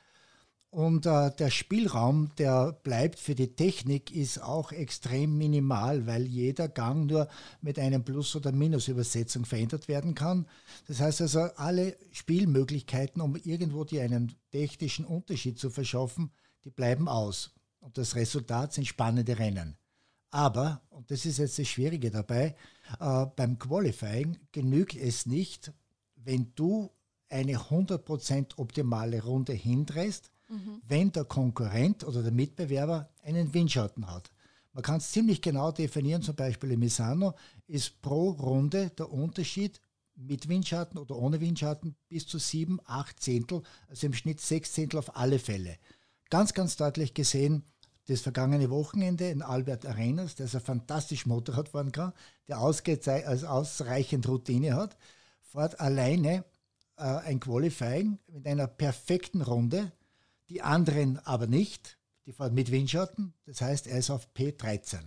[0.70, 6.68] und äh, der Spielraum, der bleibt für die Technik, ist auch extrem minimal, weil jeder
[6.68, 7.28] Gang nur
[7.62, 10.46] mit einem Plus- oder Minus-Übersetzung verändert werden kann.
[10.86, 16.32] Das heißt also, alle Spielmöglichkeiten, um irgendwo dir einen technischen Unterschied zu verschaffen,
[16.64, 17.54] die bleiben aus.
[17.80, 19.78] Und das Resultat sind spannende Rennen.
[20.30, 22.54] Aber, und das ist jetzt das Schwierige dabei,
[23.00, 25.72] äh, beim Qualifying genügt es nicht,
[26.16, 26.90] wenn du
[27.30, 30.82] eine 100% optimale Runde hindrehst, mhm.
[30.86, 34.30] wenn der Konkurrent oder der Mitbewerber einen Windschatten hat.
[34.72, 37.34] Man kann es ziemlich genau definieren, zum Beispiel in Misano
[37.66, 39.80] ist pro Runde der Unterschied
[40.14, 44.98] mit Windschatten oder ohne Windschatten bis zu sieben, acht Zehntel, also im Schnitt sechs Zehntel
[44.98, 45.78] auf alle Fälle.
[46.30, 47.64] Ganz, ganz deutlich gesehen,
[48.06, 52.12] das vergangene Wochenende in Albert Arenas, der so fantastisch Motorrad fahren kann,
[52.48, 54.96] der also ausreichend Routine hat,
[55.40, 56.44] fährt alleine
[56.96, 59.92] äh, ein Qualifying mit einer perfekten Runde
[60.48, 61.98] die anderen aber nicht.
[62.26, 64.98] Die fahren mit Windschatten, das heißt, er ist auf P13.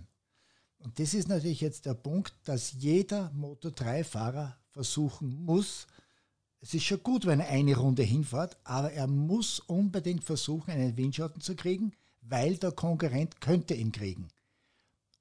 [0.78, 5.86] Und das ist natürlich jetzt der Punkt, dass jeder Moto3-Fahrer versuchen muss,
[6.62, 10.96] es ist schon gut, wenn er eine Runde hinfährt, aber er muss unbedingt versuchen, einen
[10.96, 14.28] Windschatten zu kriegen, weil der Konkurrent könnte ihn kriegen.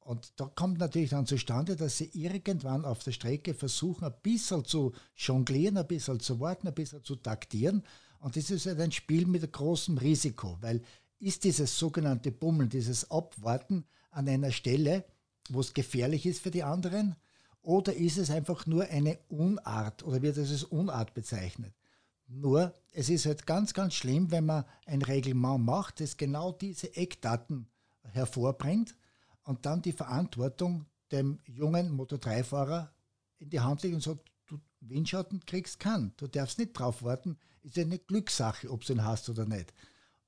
[0.01, 4.63] Und da kommt natürlich dann zustande, dass sie irgendwann auf der Strecke versuchen, ein bisschen
[4.65, 7.83] zu jonglieren, ein bisschen zu warten, ein bisschen zu taktieren.
[8.21, 10.81] Und das ist halt ein Spiel mit großem Risiko, weil
[11.19, 15.05] ist dieses sogenannte Bummeln, dieses Abwarten an einer Stelle,
[15.49, 17.15] wo es gefährlich ist für die anderen,
[17.63, 21.73] oder ist es einfach nur eine Unart oder wird es als Unart bezeichnet?
[22.27, 26.95] Nur, es ist halt ganz, ganz schlimm, wenn man ein Reglement macht, das genau diese
[26.95, 27.67] Eckdaten
[28.03, 28.95] hervorbringt
[29.43, 32.91] und dann die Verantwortung dem jungen Motor3-Fahrer
[33.39, 36.13] in die Hand legt und sagt, du Windschatten kriegst kann.
[36.17, 37.37] Du darfst nicht drauf warten.
[37.63, 39.73] Ist ja eine Glückssache, ob du ihn hast oder nicht.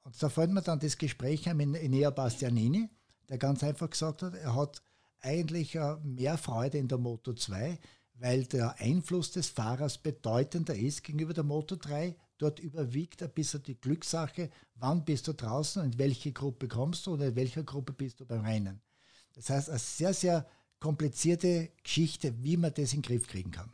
[0.03, 2.89] Und da fällt mir dann das Gespräch mit Enea Bastianini,
[3.29, 4.81] der ganz einfach gesagt hat, er hat
[5.21, 7.79] eigentlich äh, mehr Freude in der Moto 2,
[8.15, 12.15] weil der Einfluss des Fahrers bedeutender ist gegenüber der Moto 3.
[12.37, 17.13] Dort überwiegt ein bisschen die Glückssache, wann bist du draußen, in welche Gruppe kommst du
[17.13, 18.81] oder in welcher Gruppe bist du beim Rennen.
[19.33, 20.45] Das heißt, eine sehr, sehr
[20.79, 23.71] komplizierte Geschichte, wie man das in den Griff kriegen kann.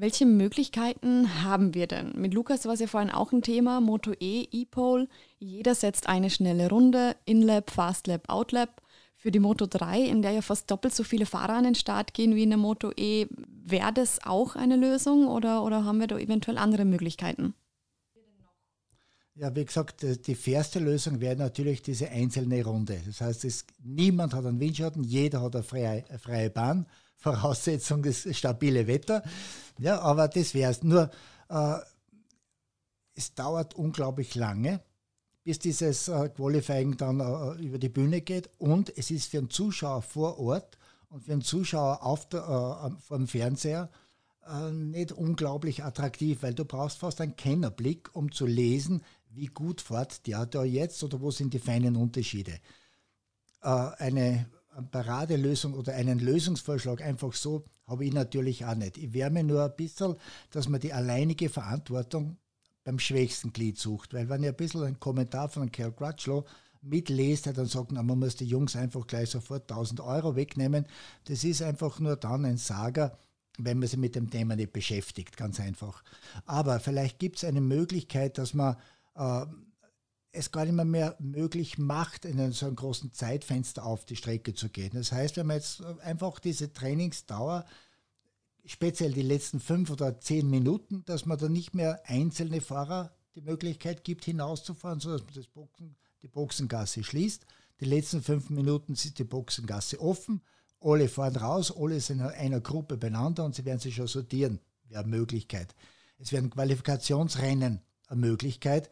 [0.00, 2.12] Welche Möglichkeiten haben wir denn?
[2.14, 5.08] Mit Lukas war es ja vorhin auch ein Thema, Moto E, E-Pole.
[5.40, 8.80] Jeder setzt eine schnelle Runde, In-Lab, Fast-Lab, Out-Lab.
[9.16, 12.14] Für die Moto 3, in der ja fast doppelt so viele Fahrer an den Start
[12.14, 13.26] gehen wie in der Moto E,
[13.64, 17.54] wäre das auch eine Lösung oder, oder haben wir da eventuell andere Möglichkeiten?
[19.40, 23.00] Ja, wie gesagt, die fairste Lösung wäre natürlich diese einzelne Runde.
[23.06, 26.86] Das heißt, es, niemand hat einen Windschatten, jeder hat eine freie, eine freie Bahn.
[27.16, 29.22] Voraussetzung ist stabile Wetter.
[29.78, 30.82] Ja, aber das wäre es.
[30.82, 31.08] Nur,
[31.50, 31.74] äh,
[33.14, 34.80] es dauert unglaublich lange,
[35.44, 38.50] bis dieses äh, Qualifying dann äh, über die Bühne geht.
[38.58, 40.78] Und es ist für einen Zuschauer vor Ort
[41.10, 43.88] und für einen Zuschauer auf der, äh, vor dem Fernseher
[44.48, 49.02] äh, nicht unglaublich attraktiv, weil du brauchst fast einen Kennerblick, um zu lesen,
[49.38, 52.58] wie gut fährt der da jetzt oder wo sind die feinen Unterschiede.
[53.62, 54.46] Äh, eine
[54.90, 58.98] Paradelösung oder einen Lösungsvorschlag einfach so habe ich natürlich auch nicht.
[58.98, 60.16] Ich wärme nur ein bisschen,
[60.50, 62.36] dass man die alleinige Verantwortung
[62.84, 64.14] beim schwächsten Glied sucht.
[64.14, 66.44] Weil wenn ich ein bisschen einen Kommentar von Kerl Crutchlow
[66.82, 70.86] mitlest, dann sagt man, man muss die Jungs einfach gleich sofort 1000 Euro wegnehmen.
[71.24, 73.16] Das ist einfach nur dann ein Sager,
[73.58, 76.04] wenn man sich mit dem Thema nicht beschäftigt, ganz einfach.
[76.44, 78.76] Aber vielleicht gibt es eine Möglichkeit, dass man
[79.18, 79.46] äh,
[80.32, 84.54] es gar nicht mehr, mehr möglich macht, in so einem großen Zeitfenster auf die Strecke
[84.54, 84.92] zu gehen.
[84.94, 87.64] Das heißt, wenn man jetzt einfach diese Trainingsdauer,
[88.64, 93.40] speziell die letzten fünf oder zehn Minuten, dass man dann nicht mehr einzelne Fahrer die
[93.40, 97.46] Möglichkeit gibt, hinauszufahren, sodass man das Boxen, die Boxengasse schließt.
[97.80, 100.42] Die letzten fünf Minuten ist die Boxengasse offen,
[100.80, 104.60] alle fahren raus, alle sind in einer Gruppe beieinander und sie werden sich schon sortieren.
[104.88, 105.74] Wäre Möglichkeit.
[106.18, 108.90] Es werden Qualifikationsrennen eine Möglichkeit.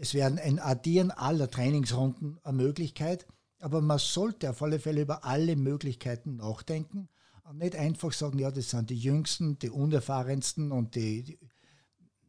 [0.00, 3.26] Es wäre ein Addieren aller Trainingsrunden eine Möglichkeit,
[3.60, 7.08] aber man sollte auf alle Fälle über alle Möglichkeiten nachdenken
[7.42, 11.38] und nicht einfach sagen, ja, das sind die Jüngsten, die Unerfahrensten und die, die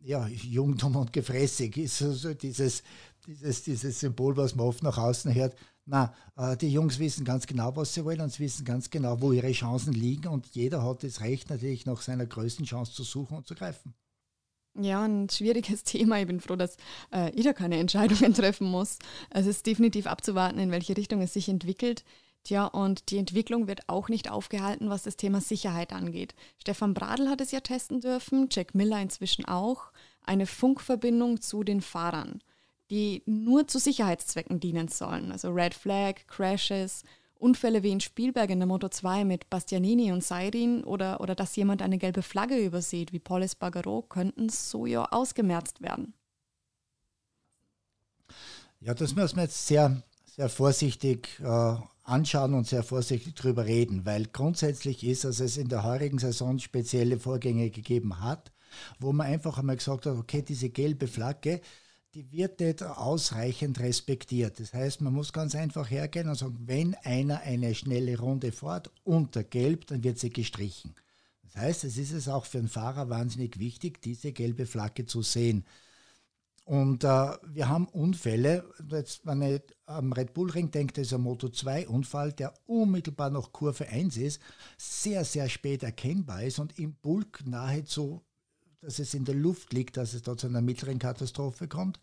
[0.02, 2.84] ja, Jungdom und gefräßig ist also dieses,
[3.28, 5.56] dieses, dieses Symbol, was man oft nach außen hört.
[5.86, 9.22] Na, äh, die Jungs wissen ganz genau, was sie wollen und sie wissen ganz genau,
[9.22, 13.04] wo ihre Chancen liegen und jeder hat das Recht natürlich nach seiner größten Chance zu
[13.04, 13.94] suchen und zu greifen.
[14.82, 16.20] Ja, ein schwieriges Thema.
[16.20, 16.78] Ich bin froh, dass
[17.12, 19.00] äh, da keine Entscheidungen treffen muss.
[19.30, 22.04] Es ist definitiv abzuwarten, in welche Richtung es sich entwickelt.
[22.44, 26.36] Tja, und die Entwicklung wird auch nicht aufgehalten, was das Thema Sicherheit angeht.
[26.58, 29.92] Stefan Bradl hat es ja testen dürfen, Jack Miller inzwischen auch.
[30.24, 32.42] Eine Funkverbindung zu den Fahrern,
[32.90, 35.34] die nur zu Sicherheitszwecken dienen sollen.
[35.34, 37.04] Also Red Flag, Crashes,
[37.40, 41.56] Unfälle wie in Spielberg in der Moto 2 mit Bastianini und Sairin oder, oder dass
[41.56, 46.14] jemand eine gelbe Flagge übersieht, wie Paul Espargaro, könnten so ja ausgemerzt werden.
[48.82, 54.06] Ja, das müssen wir jetzt sehr, sehr vorsichtig äh, anschauen und sehr vorsichtig drüber reden,
[54.06, 58.52] weil grundsätzlich ist, dass es in der heurigen Saison spezielle Vorgänge gegeben hat,
[59.00, 61.62] wo man einfach einmal gesagt hat, okay, diese gelbe Flagge,
[62.14, 64.60] die wird nicht ausreichend respektiert.
[64.60, 68.92] Das heißt, man muss ganz einfach hergehen und sagen, wenn einer eine schnelle Runde fährt
[69.04, 70.96] unter Gelb, dann wird sie gestrichen.
[71.44, 75.22] Das heißt, es ist es auch für einen Fahrer wahnsinnig wichtig, diese gelbe Flagge zu
[75.22, 75.66] sehen.
[76.66, 81.14] Und äh, wir haben Unfälle, jetzt, wenn ich am Red Bull Ring denke, das ist
[81.14, 84.40] ein Moto 2 Unfall, der unmittelbar nach Kurve 1 ist,
[84.78, 88.22] sehr, sehr spät erkennbar ist und im Bulk nahezu
[88.82, 92.00] dass es in der Luft liegt, dass es da zu einer mittleren Katastrophe kommt.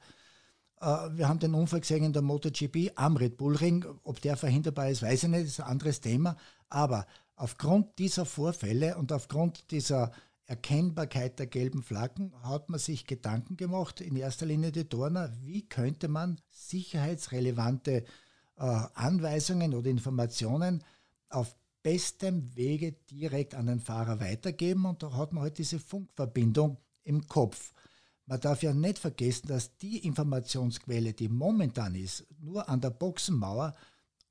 [0.80, 3.84] Äh, wir haben den Unfall gesehen in der MotoGP am Red Bull Ring.
[4.04, 6.36] Ob der verhinderbar ist, weiß ich nicht, das ist ein anderes Thema.
[6.68, 10.12] Aber aufgrund dieser Vorfälle und aufgrund dieser
[10.46, 15.68] Erkennbarkeit der gelben Flaggen hat man sich Gedanken gemacht, in erster Linie die Dorner, wie
[15.68, 18.04] könnte man sicherheitsrelevante
[18.56, 20.84] äh, Anweisungen oder Informationen
[21.28, 21.56] auf
[21.86, 27.28] bestem Wege direkt an den Fahrer weitergeben und da hat man halt diese Funkverbindung im
[27.28, 27.72] Kopf.
[28.24, 33.76] Man darf ja nicht vergessen, dass die Informationsquelle, die momentan ist, nur an der Boxenmauer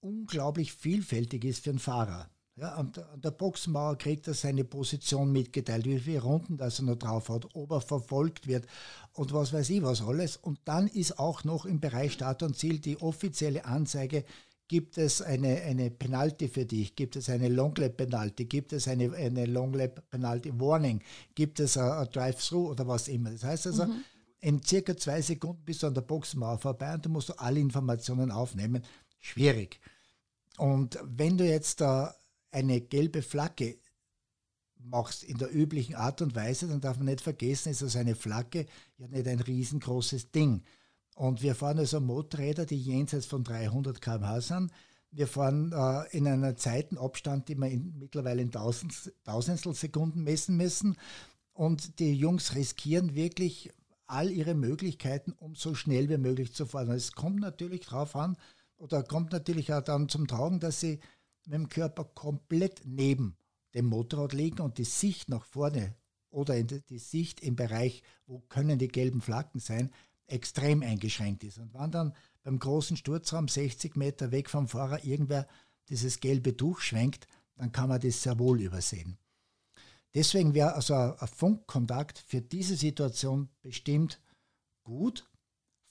[0.01, 2.29] unglaublich vielfältig ist für den Fahrer.
[2.57, 2.91] Ja, an,
[3.23, 7.47] der, Boxenmauer kriegt er seine Position mitgeteilt, wie viele Runden das er noch drauf hat,
[7.53, 8.67] ob er verfolgt wird
[9.13, 10.35] und was weiß ich was alles.
[10.35, 14.25] Und dann ist auch noch im Bereich Start und Ziel die offizielle Anzeige,
[14.67, 16.95] Gibt es eine, eine Penalty für dich?
[16.95, 18.45] Gibt es eine Longlap Penalty?
[18.45, 21.01] Gibt es eine, eine Longlap Penalty Warning?
[21.35, 23.29] Gibt es ein Drive-Through oder was immer?
[23.29, 24.03] Das heißt also, mhm.
[24.39, 28.31] in circa zwei Sekunden bist du an der Boxenmauer vorbei und du musst alle Informationen
[28.31, 28.83] aufnehmen.
[29.19, 29.79] Schwierig.
[30.57, 32.15] Und wenn du jetzt da
[32.51, 33.77] eine gelbe Flagge
[34.79, 38.15] machst in der üblichen Art und Weise, dann darf man nicht vergessen, ist das eine
[38.15, 38.65] Flagge
[38.97, 40.63] ja nicht ein riesengroßes Ding.
[41.15, 44.71] Und wir fahren also Motorräder, die jenseits von 300 km/h sind.
[45.11, 50.57] Wir fahren äh, in einer Zeitenabstand, die wir in, mittlerweile in Tausend, Tausendstel Sekunden messen
[50.57, 50.97] müssen.
[51.53, 53.71] Und die Jungs riskieren wirklich
[54.07, 56.91] all ihre Möglichkeiten, um so schnell wie möglich zu fahren.
[56.91, 58.37] Es kommt natürlich darauf an,
[58.77, 60.99] oder kommt natürlich auch dann zum Tragen, dass sie
[61.45, 63.37] mit dem Körper komplett neben
[63.73, 65.95] dem Motorrad liegen und die Sicht nach vorne
[66.29, 69.91] oder die Sicht im Bereich, wo können die gelben Flaggen sein,
[70.27, 71.57] extrem eingeschränkt ist.
[71.57, 75.47] Und wenn dann beim großen Sturzraum 60 Meter weg vom Fahrer irgendwer
[75.89, 79.17] dieses gelbe Tuch schwenkt, dann kann man das sehr wohl übersehen.
[80.13, 84.21] Deswegen wäre also ein Funkkontakt für diese Situation bestimmt
[84.83, 85.29] gut,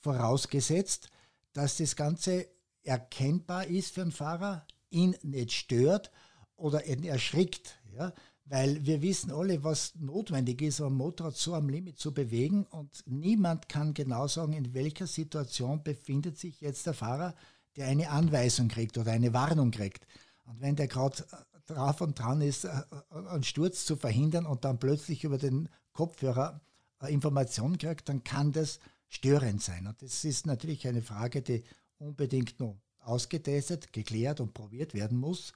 [0.01, 1.11] vorausgesetzt,
[1.53, 2.49] dass das Ganze
[2.83, 6.11] erkennbar ist für den Fahrer, ihn nicht stört
[6.57, 7.79] oder ihn erschrickt.
[7.93, 8.13] Ja?
[8.47, 12.65] Weil wir wissen alle, was notwendig ist, um ein Motorrad so am Limit zu bewegen
[12.67, 17.35] und niemand kann genau sagen, in welcher Situation befindet sich jetzt der Fahrer,
[17.77, 20.07] der eine Anweisung kriegt oder eine Warnung kriegt.
[20.45, 24.47] Und wenn der gerade äh, drauf und dran ist, äh, äh, einen Sturz zu verhindern
[24.47, 26.61] und dann plötzlich über den Kopfhörer
[27.09, 28.79] Informationen kriegt, dann kann das
[29.09, 29.87] störend sein.
[29.87, 31.65] Und das ist natürlich eine Frage, die
[31.99, 35.53] unbedingt noch ausgetestet, geklärt und probiert werden muss,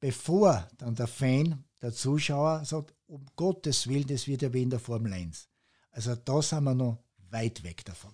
[0.00, 4.70] bevor dann der Fan der Zuschauer sagt, um Gottes Willen, das wird ja wie in
[4.70, 5.48] der Formel 1.
[5.90, 6.98] Also da sind wir noch
[7.30, 8.12] weit weg davon.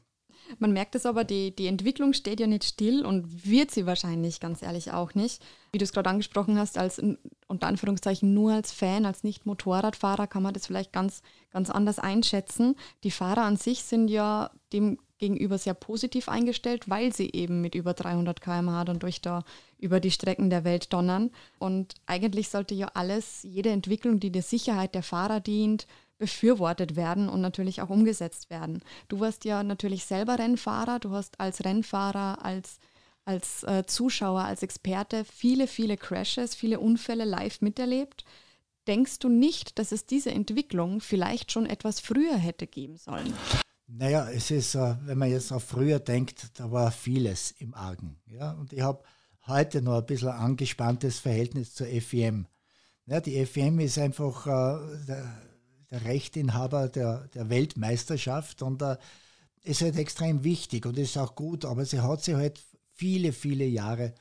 [0.59, 4.38] Man merkt es aber, die, die Entwicklung steht ja nicht still und wird sie wahrscheinlich
[4.38, 5.42] ganz ehrlich auch nicht.
[5.72, 7.02] Wie du es gerade angesprochen hast, als
[7.48, 12.76] unter Anführungszeichen nur als Fan, als Nicht-Motorradfahrer kann man das vielleicht ganz, ganz anders einschätzen.
[13.02, 17.75] Die Fahrer an sich sind ja dem gegenüber sehr positiv eingestellt, weil sie eben mit
[17.75, 19.44] über 300 km/h dann durch da
[19.79, 21.31] über die Strecken der Welt donnern.
[21.58, 25.87] Und eigentlich sollte ja alles, jede Entwicklung, die der Sicherheit der Fahrer dient,
[26.19, 28.83] befürwortet werden und natürlich auch umgesetzt werden.
[29.08, 32.79] Du warst ja natürlich selber Rennfahrer, du hast als Rennfahrer, als,
[33.25, 38.25] als äh, Zuschauer, als Experte viele, viele Crashes, viele Unfälle live miterlebt.
[38.87, 43.35] Denkst du nicht, dass es diese Entwicklung vielleicht schon etwas früher hätte geben sollen?
[43.88, 48.16] Naja, es ist, äh, wenn man jetzt auf früher denkt, da war vieles im Argen.
[48.26, 48.52] Ja?
[48.52, 49.02] Und ich habe
[49.46, 52.46] heute noch ein bisschen angespanntes Verhältnis zur FEM.
[53.06, 55.06] Ja, die FEM ist einfach, äh,
[55.90, 58.96] der Rechteinhaber der, der Weltmeisterschaft und äh,
[59.62, 62.60] ist halt extrem wichtig und ist auch gut, aber sie hat sich halt
[62.92, 64.14] viele, viele Jahre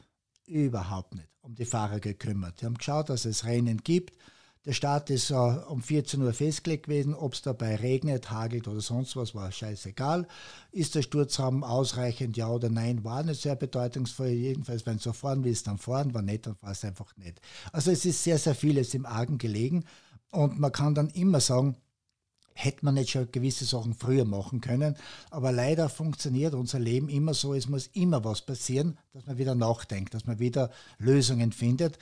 [0.45, 2.59] überhaupt nicht um die Fahrer gekümmert.
[2.59, 4.17] Sie haben geschaut, dass es Rennen gibt.
[4.65, 7.13] Der Start ist äh, um 14 Uhr festgelegt gewesen.
[7.13, 10.27] Ob es dabei regnet, hagelt oder sonst was, war scheißegal.
[10.71, 14.29] Ist der Sturzraum ausreichend, ja oder nein, war nicht sehr bedeutungsvoll.
[14.29, 17.39] Jedenfalls, wenn du so fahren willst, dann fahren, war nicht, dann war es einfach nicht.
[17.71, 19.85] Also es ist sehr, sehr vieles im Argen gelegen.
[20.31, 21.77] Und man kann dann immer sagen,
[22.55, 24.95] hätte man nicht schon gewisse Sachen früher machen können.
[25.29, 29.53] Aber leider funktioniert unser Leben immer so, es muss immer was passieren, dass man wieder
[29.53, 31.99] nachdenkt, dass man wieder Lösungen findet.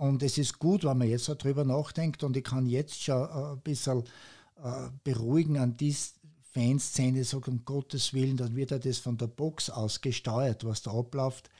[0.00, 3.52] Und es ist gut, wenn man jetzt darüber nachdenkt und ich kann jetzt schon äh,
[3.52, 4.02] ein bisschen
[4.56, 5.94] äh, beruhigen an die
[6.40, 10.80] Fanszene, sagen, um Gottes Willen, dann wird ja das von der Box aus gesteuert, was
[10.80, 11.50] da abläuft.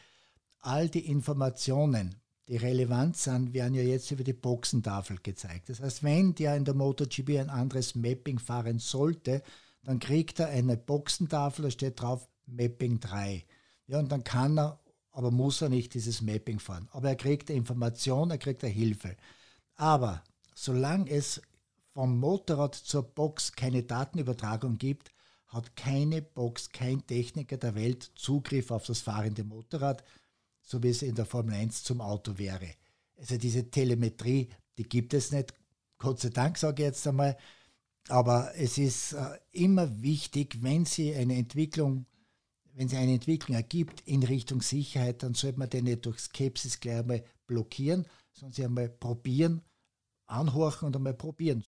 [0.60, 2.14] All die Informationen,
[2.48, 5.68] die relevant sind, werden ja jetzt über die Boxentafel gezeigt.
[5.68, 9.42] Das heißt, wenn der in der MotoGP ein anderes Mapping fahren sollte,
[9.82, 13.44] dann kriegt er eine Boxentafel, da steht drauf Mapping 3.
[13.86, 14.80] Ja, und dann kann er,
[15.12, 16.88] aber muss er nicht dieses Mapping fahren.
[16.92, 19.16] Aber er kriegt Information, er kriegt Hilfe.
[19.76, 20.22] Aber
[20.54, 21.40] solange es
[21.92, 25.10] vom Motorrad zur Box keine Datenübertragung gibt,
[25.48, 30.04] hat keine Box, kein Techniker der Welt Zugriff auf das fahrende Motorrad
[30.70, 32.68] so wie es in der Formel 1 zum Auto wäre.
[33.18, 34.48] Also diese Telemetrie,
[34.78, 35.52] die gibt es nicht,
[35.98, 37.36] Gott sei Dank sage ich jetzt einmal,
[38.08, 42.06] aber es ist äh, immer wichtig, wenn sie eine Entwicklung,
[42.74, 46.80] wenn sie eine Entwicklung ergibt in Richtung Sicherheit, dann sollte man den nicht durch Skepsis
[46.80, 49.62] gleich einmal blockieren, sondern sie einmal probieren,
[50.26, 51.64] anhorchen und einmal probieren.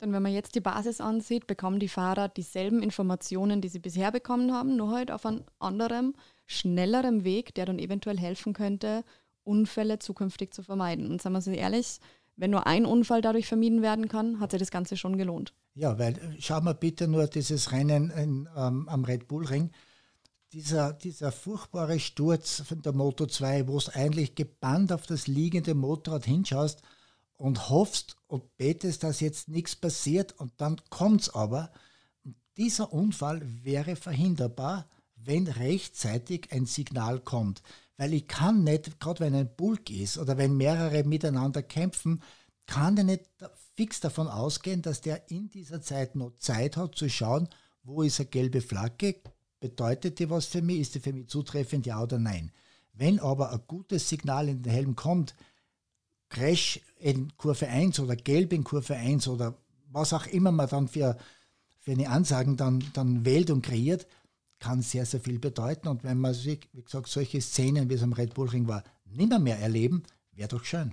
[0.00, 4.10] Denn wenn man jetzt die Basis ansieht, bekommen die Fahrer dieselben Informationen, die sie bisher
[4.10, 6.14] bekommen haben, nur halt auf einem anderen,
[6.46, 9.04] schnellerem Weg, der dann eventuell helfen könnte,
[9.44, 11.10] Unfälle zukünftig zu vermeiden.
[11.10, 12.00] Und sagen wir so ehrlich,
[12.36, 15.54] wenn nur ein Unfall dadurch vermieden werden kann, hat sich das Ganze schon gelohnt.
[15.74, 19.70] Ja, weil schauen wir bitte nur dieses Rennen in, ähm, am Red Bull Ring.
[20.52, 25.74] Dieser, dieser furchtbare Sturz von der Moto 2, wo es eigentlich gebannt auf das liegende
[25.74, 26.82] Motorrad hinschaust,
[27.42, 31.72] und hoffst und betest, dass jetzt nichts passiert und dann kommt es aber.
[32.56, 37.62] Dieser Unfall wäre verhinderbar, wenn rechtzeitig ein Signal kommt.
[37.96, 42.22] Weil ich kann nicht, gerade wenn ein Bulk ist oder wenn mehrere miteinander kämpfen,
[42.66, 43.24] kann ich nicht
[43.74, 47.48] fix davon ausgehen, dass der in dieser Zeit noch Zeit hat zu schauen,
[47.82, 49.16] wo ist eine gelbe Flagge,
[49.62, 52.50] bedeutet die was für mich, ist die für mich zutreffend, ja oder nein.
[52.94, 55.34] Wenn aber ein gutes Signal in den Helm kommt,
[56.28, 59.54] Crash in Kurve 1 oder Gelb in Kurve 1 oder
[59.90, 61.16] was auch immer man dann für,
[61.78, 64.06] für eine Ansagen dann, dann wählt und kreiert,
[64.58, 65.86] kann sehr, sehr viel bedeuten.
[65.88, 69.38] Und wenn man, wie gesagt, solche Szenen, wie es am Red Bull Ring war, nimmer
[69.38, 70.02] mehr erleben,
[70.32, 70.92] wäre doch schön.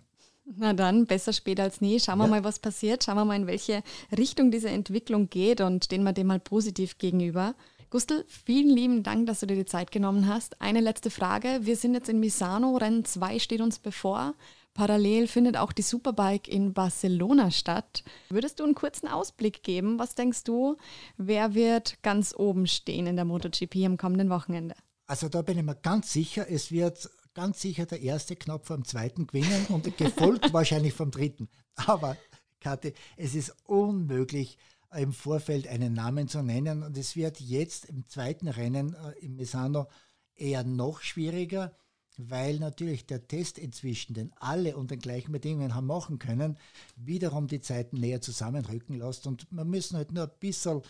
[0.58, 2.00] Na dann, besser spät als nie.
[2.00, 2.30] Schauen wir ja.
[2.30, 3.04] mal, was passiert.
[3.04, 3.82] Schauen wir mal, in welche
[4.16, 7.56] Richtung diese Entwicklung geht und stehen wir dem mal positiv gegenüber.
[7.92, 10.62] Gustl, vielen lieben Dank, dass du dir die Zeit genommen hast.
[10.62, 11.62] Eine letzte Frage.
[11.64, 14.36] Wir sind jetzt in Misano, Rennen 2 steht uns bevor.
[14.76, 18.04] Parallel findet auch die Superbike in Barcelona statt.
[18.30, 19.98] Würdest du einen kurzen Ausblick geben?
[19.98, 20.78] Was denkst du,
[21.18, 24.76] wer wird ganz oben stehen in der MotoGP am kommenden Wochenende?
[25.08, 28.86] Also da bin ich mir ganz sicher, es wird ganz sicher der erste knapp vom
[28.86, 31.50] zweiten gewinnen und gefolgt wahrscheinlich vom dritten.
[31.74, 32.18] Aber
[32.60, 34.60] Kathi, es ist unmöglich,
[34.96, 39.36] im Vorfeld einen Namen zu nennen und es wird jetzt im zweiten Rennen äh, im
[39.36, 39.88] Misano
[40.36, 41.76] eher noch schwieriger
[42.20, 46.58] weil natürlich der Test inzwischen, den alle unter den gleichen Bedingungen haben machen können,
[46.98, 49.26] wiederum die Zeiten näher zusammenrücken lässt.
[49.26, 50.82] Und wir müssen halt nur ein bisschen,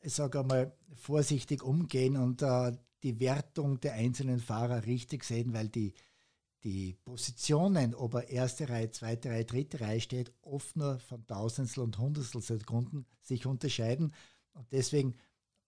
[0.00, 2.72] ich sage einmal, vorsichtig umgehen und äh,
[3.04, 5.94] die Wertung der einzelnen Fahrer richtig sehen, weil die,
[6.64, 11.82] die Positionen, ob er erste Reihe, zweite Reihe, dritte Reihe steht, oft nur von Tausendstel
[11.82, 14.14] und Hundertstel Sekunden sich unterscheiden.
[14.52, 15.16] Und deswegen,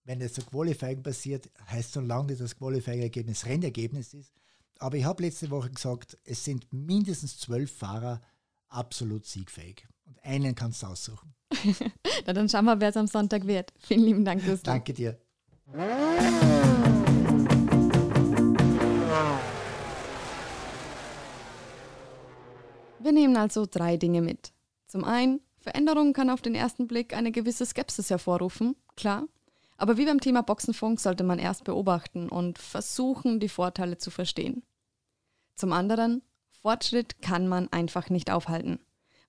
[0.04, 4.32] wenn jetzt ein Qualifying passiert, heißt so lange nicht das Qualifying-Ergebnis Rennergebnis ist,
[4.78, 8.20] aber ich habe letzte Woche gesagt, es sind mindestens zwölf Fahrer
[8.68, 9.86] absolut siegfähig.
[10.04, 11.34] Und einen kannst du aussuchen.
[12.26, 13.72] Na, dann schauen wir, wer es am Sonntag wird.
[13.78, 14.74] Vielen lieben Dank, Gustav.
[14.74, 15.18] Danke dir.
[23.04, 24.54] Wir nehmen also drei Dinge mit.
[24.86, 29.28] Zum einen, Veränderung kann auf den ersten Blick eine gewisse Skepsis hervorrufen, klar.
[29.76, 34.62] Aber wie beim Thema Boxenfunk sollte man erst beobachten und versuchen, die Vorteile zu verstehen.
[35.54, 36.22] Zum anderen,
[36.62, 38.78] Fortschritt kann man einfach nicht aufhalten.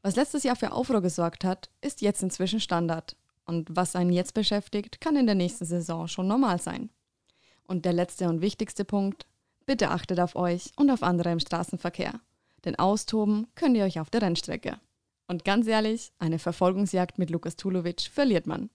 [0.02, 3.18] Was letztes Jahr für Aufruhr gesorgt hat, ist jetzt inzwischen Standard.
[3.46, 6.92] Und was einen jetzt beschäftigt, kann in der nächsten Saison schon normal sein.
[7.66, 9.26] Und der letzte und wichtigste Punkt,
[9.66, 12.22] bitte achtet auf euch und auf andere im Straßenverkehr.
[12.66, 14.80] Denn austoben könnt ihr euch auf der Rennstrecke.
[15.28, 18.70] Und ganz ehrlich, eine Verfolgungsjagd mit Lukas Tulovic verliert man.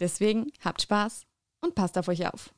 [0.00, 1.26] Deswegen habt Spaß
[1.60, 2.52] und passt auf euch auf.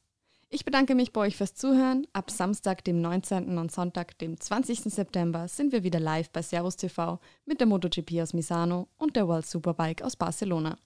[0.52, 2.08] Ich bedanke mich bei euch fürs Zuhören.
[2.12, 3.56] Ab Samstag, dem 19.
[3.56, 4.80] und Sonntag, dem 20.
[4.80, 9.28] September, sind wir wieder live bei Servus TV mit der MotoGP aus Misano und der
[9.28, 10.76] World Superbike aus Barcelona.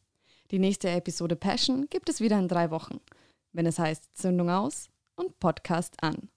[0.50, 3.00] Die nächste Episode Passion gibt es wieder in drei Wochen,
[3.52, 6.28] wenn es heißt Zündung aus und Podcast an.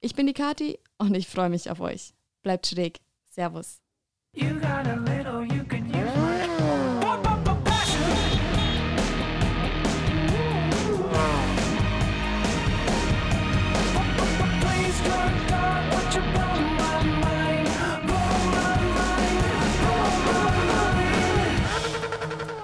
[0.00, 2.15] Ich bin die Kati und ich freue mich auf euch.
[2.46, 3.00] Bleibt schräg.
[3.28, 3.80] Servus.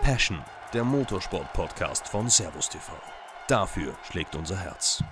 [0.00, 2.92] Passion, der Motorsport-Podcast von Servus TV.
[3.48, 5.02] Dafür schlägt unser Herz.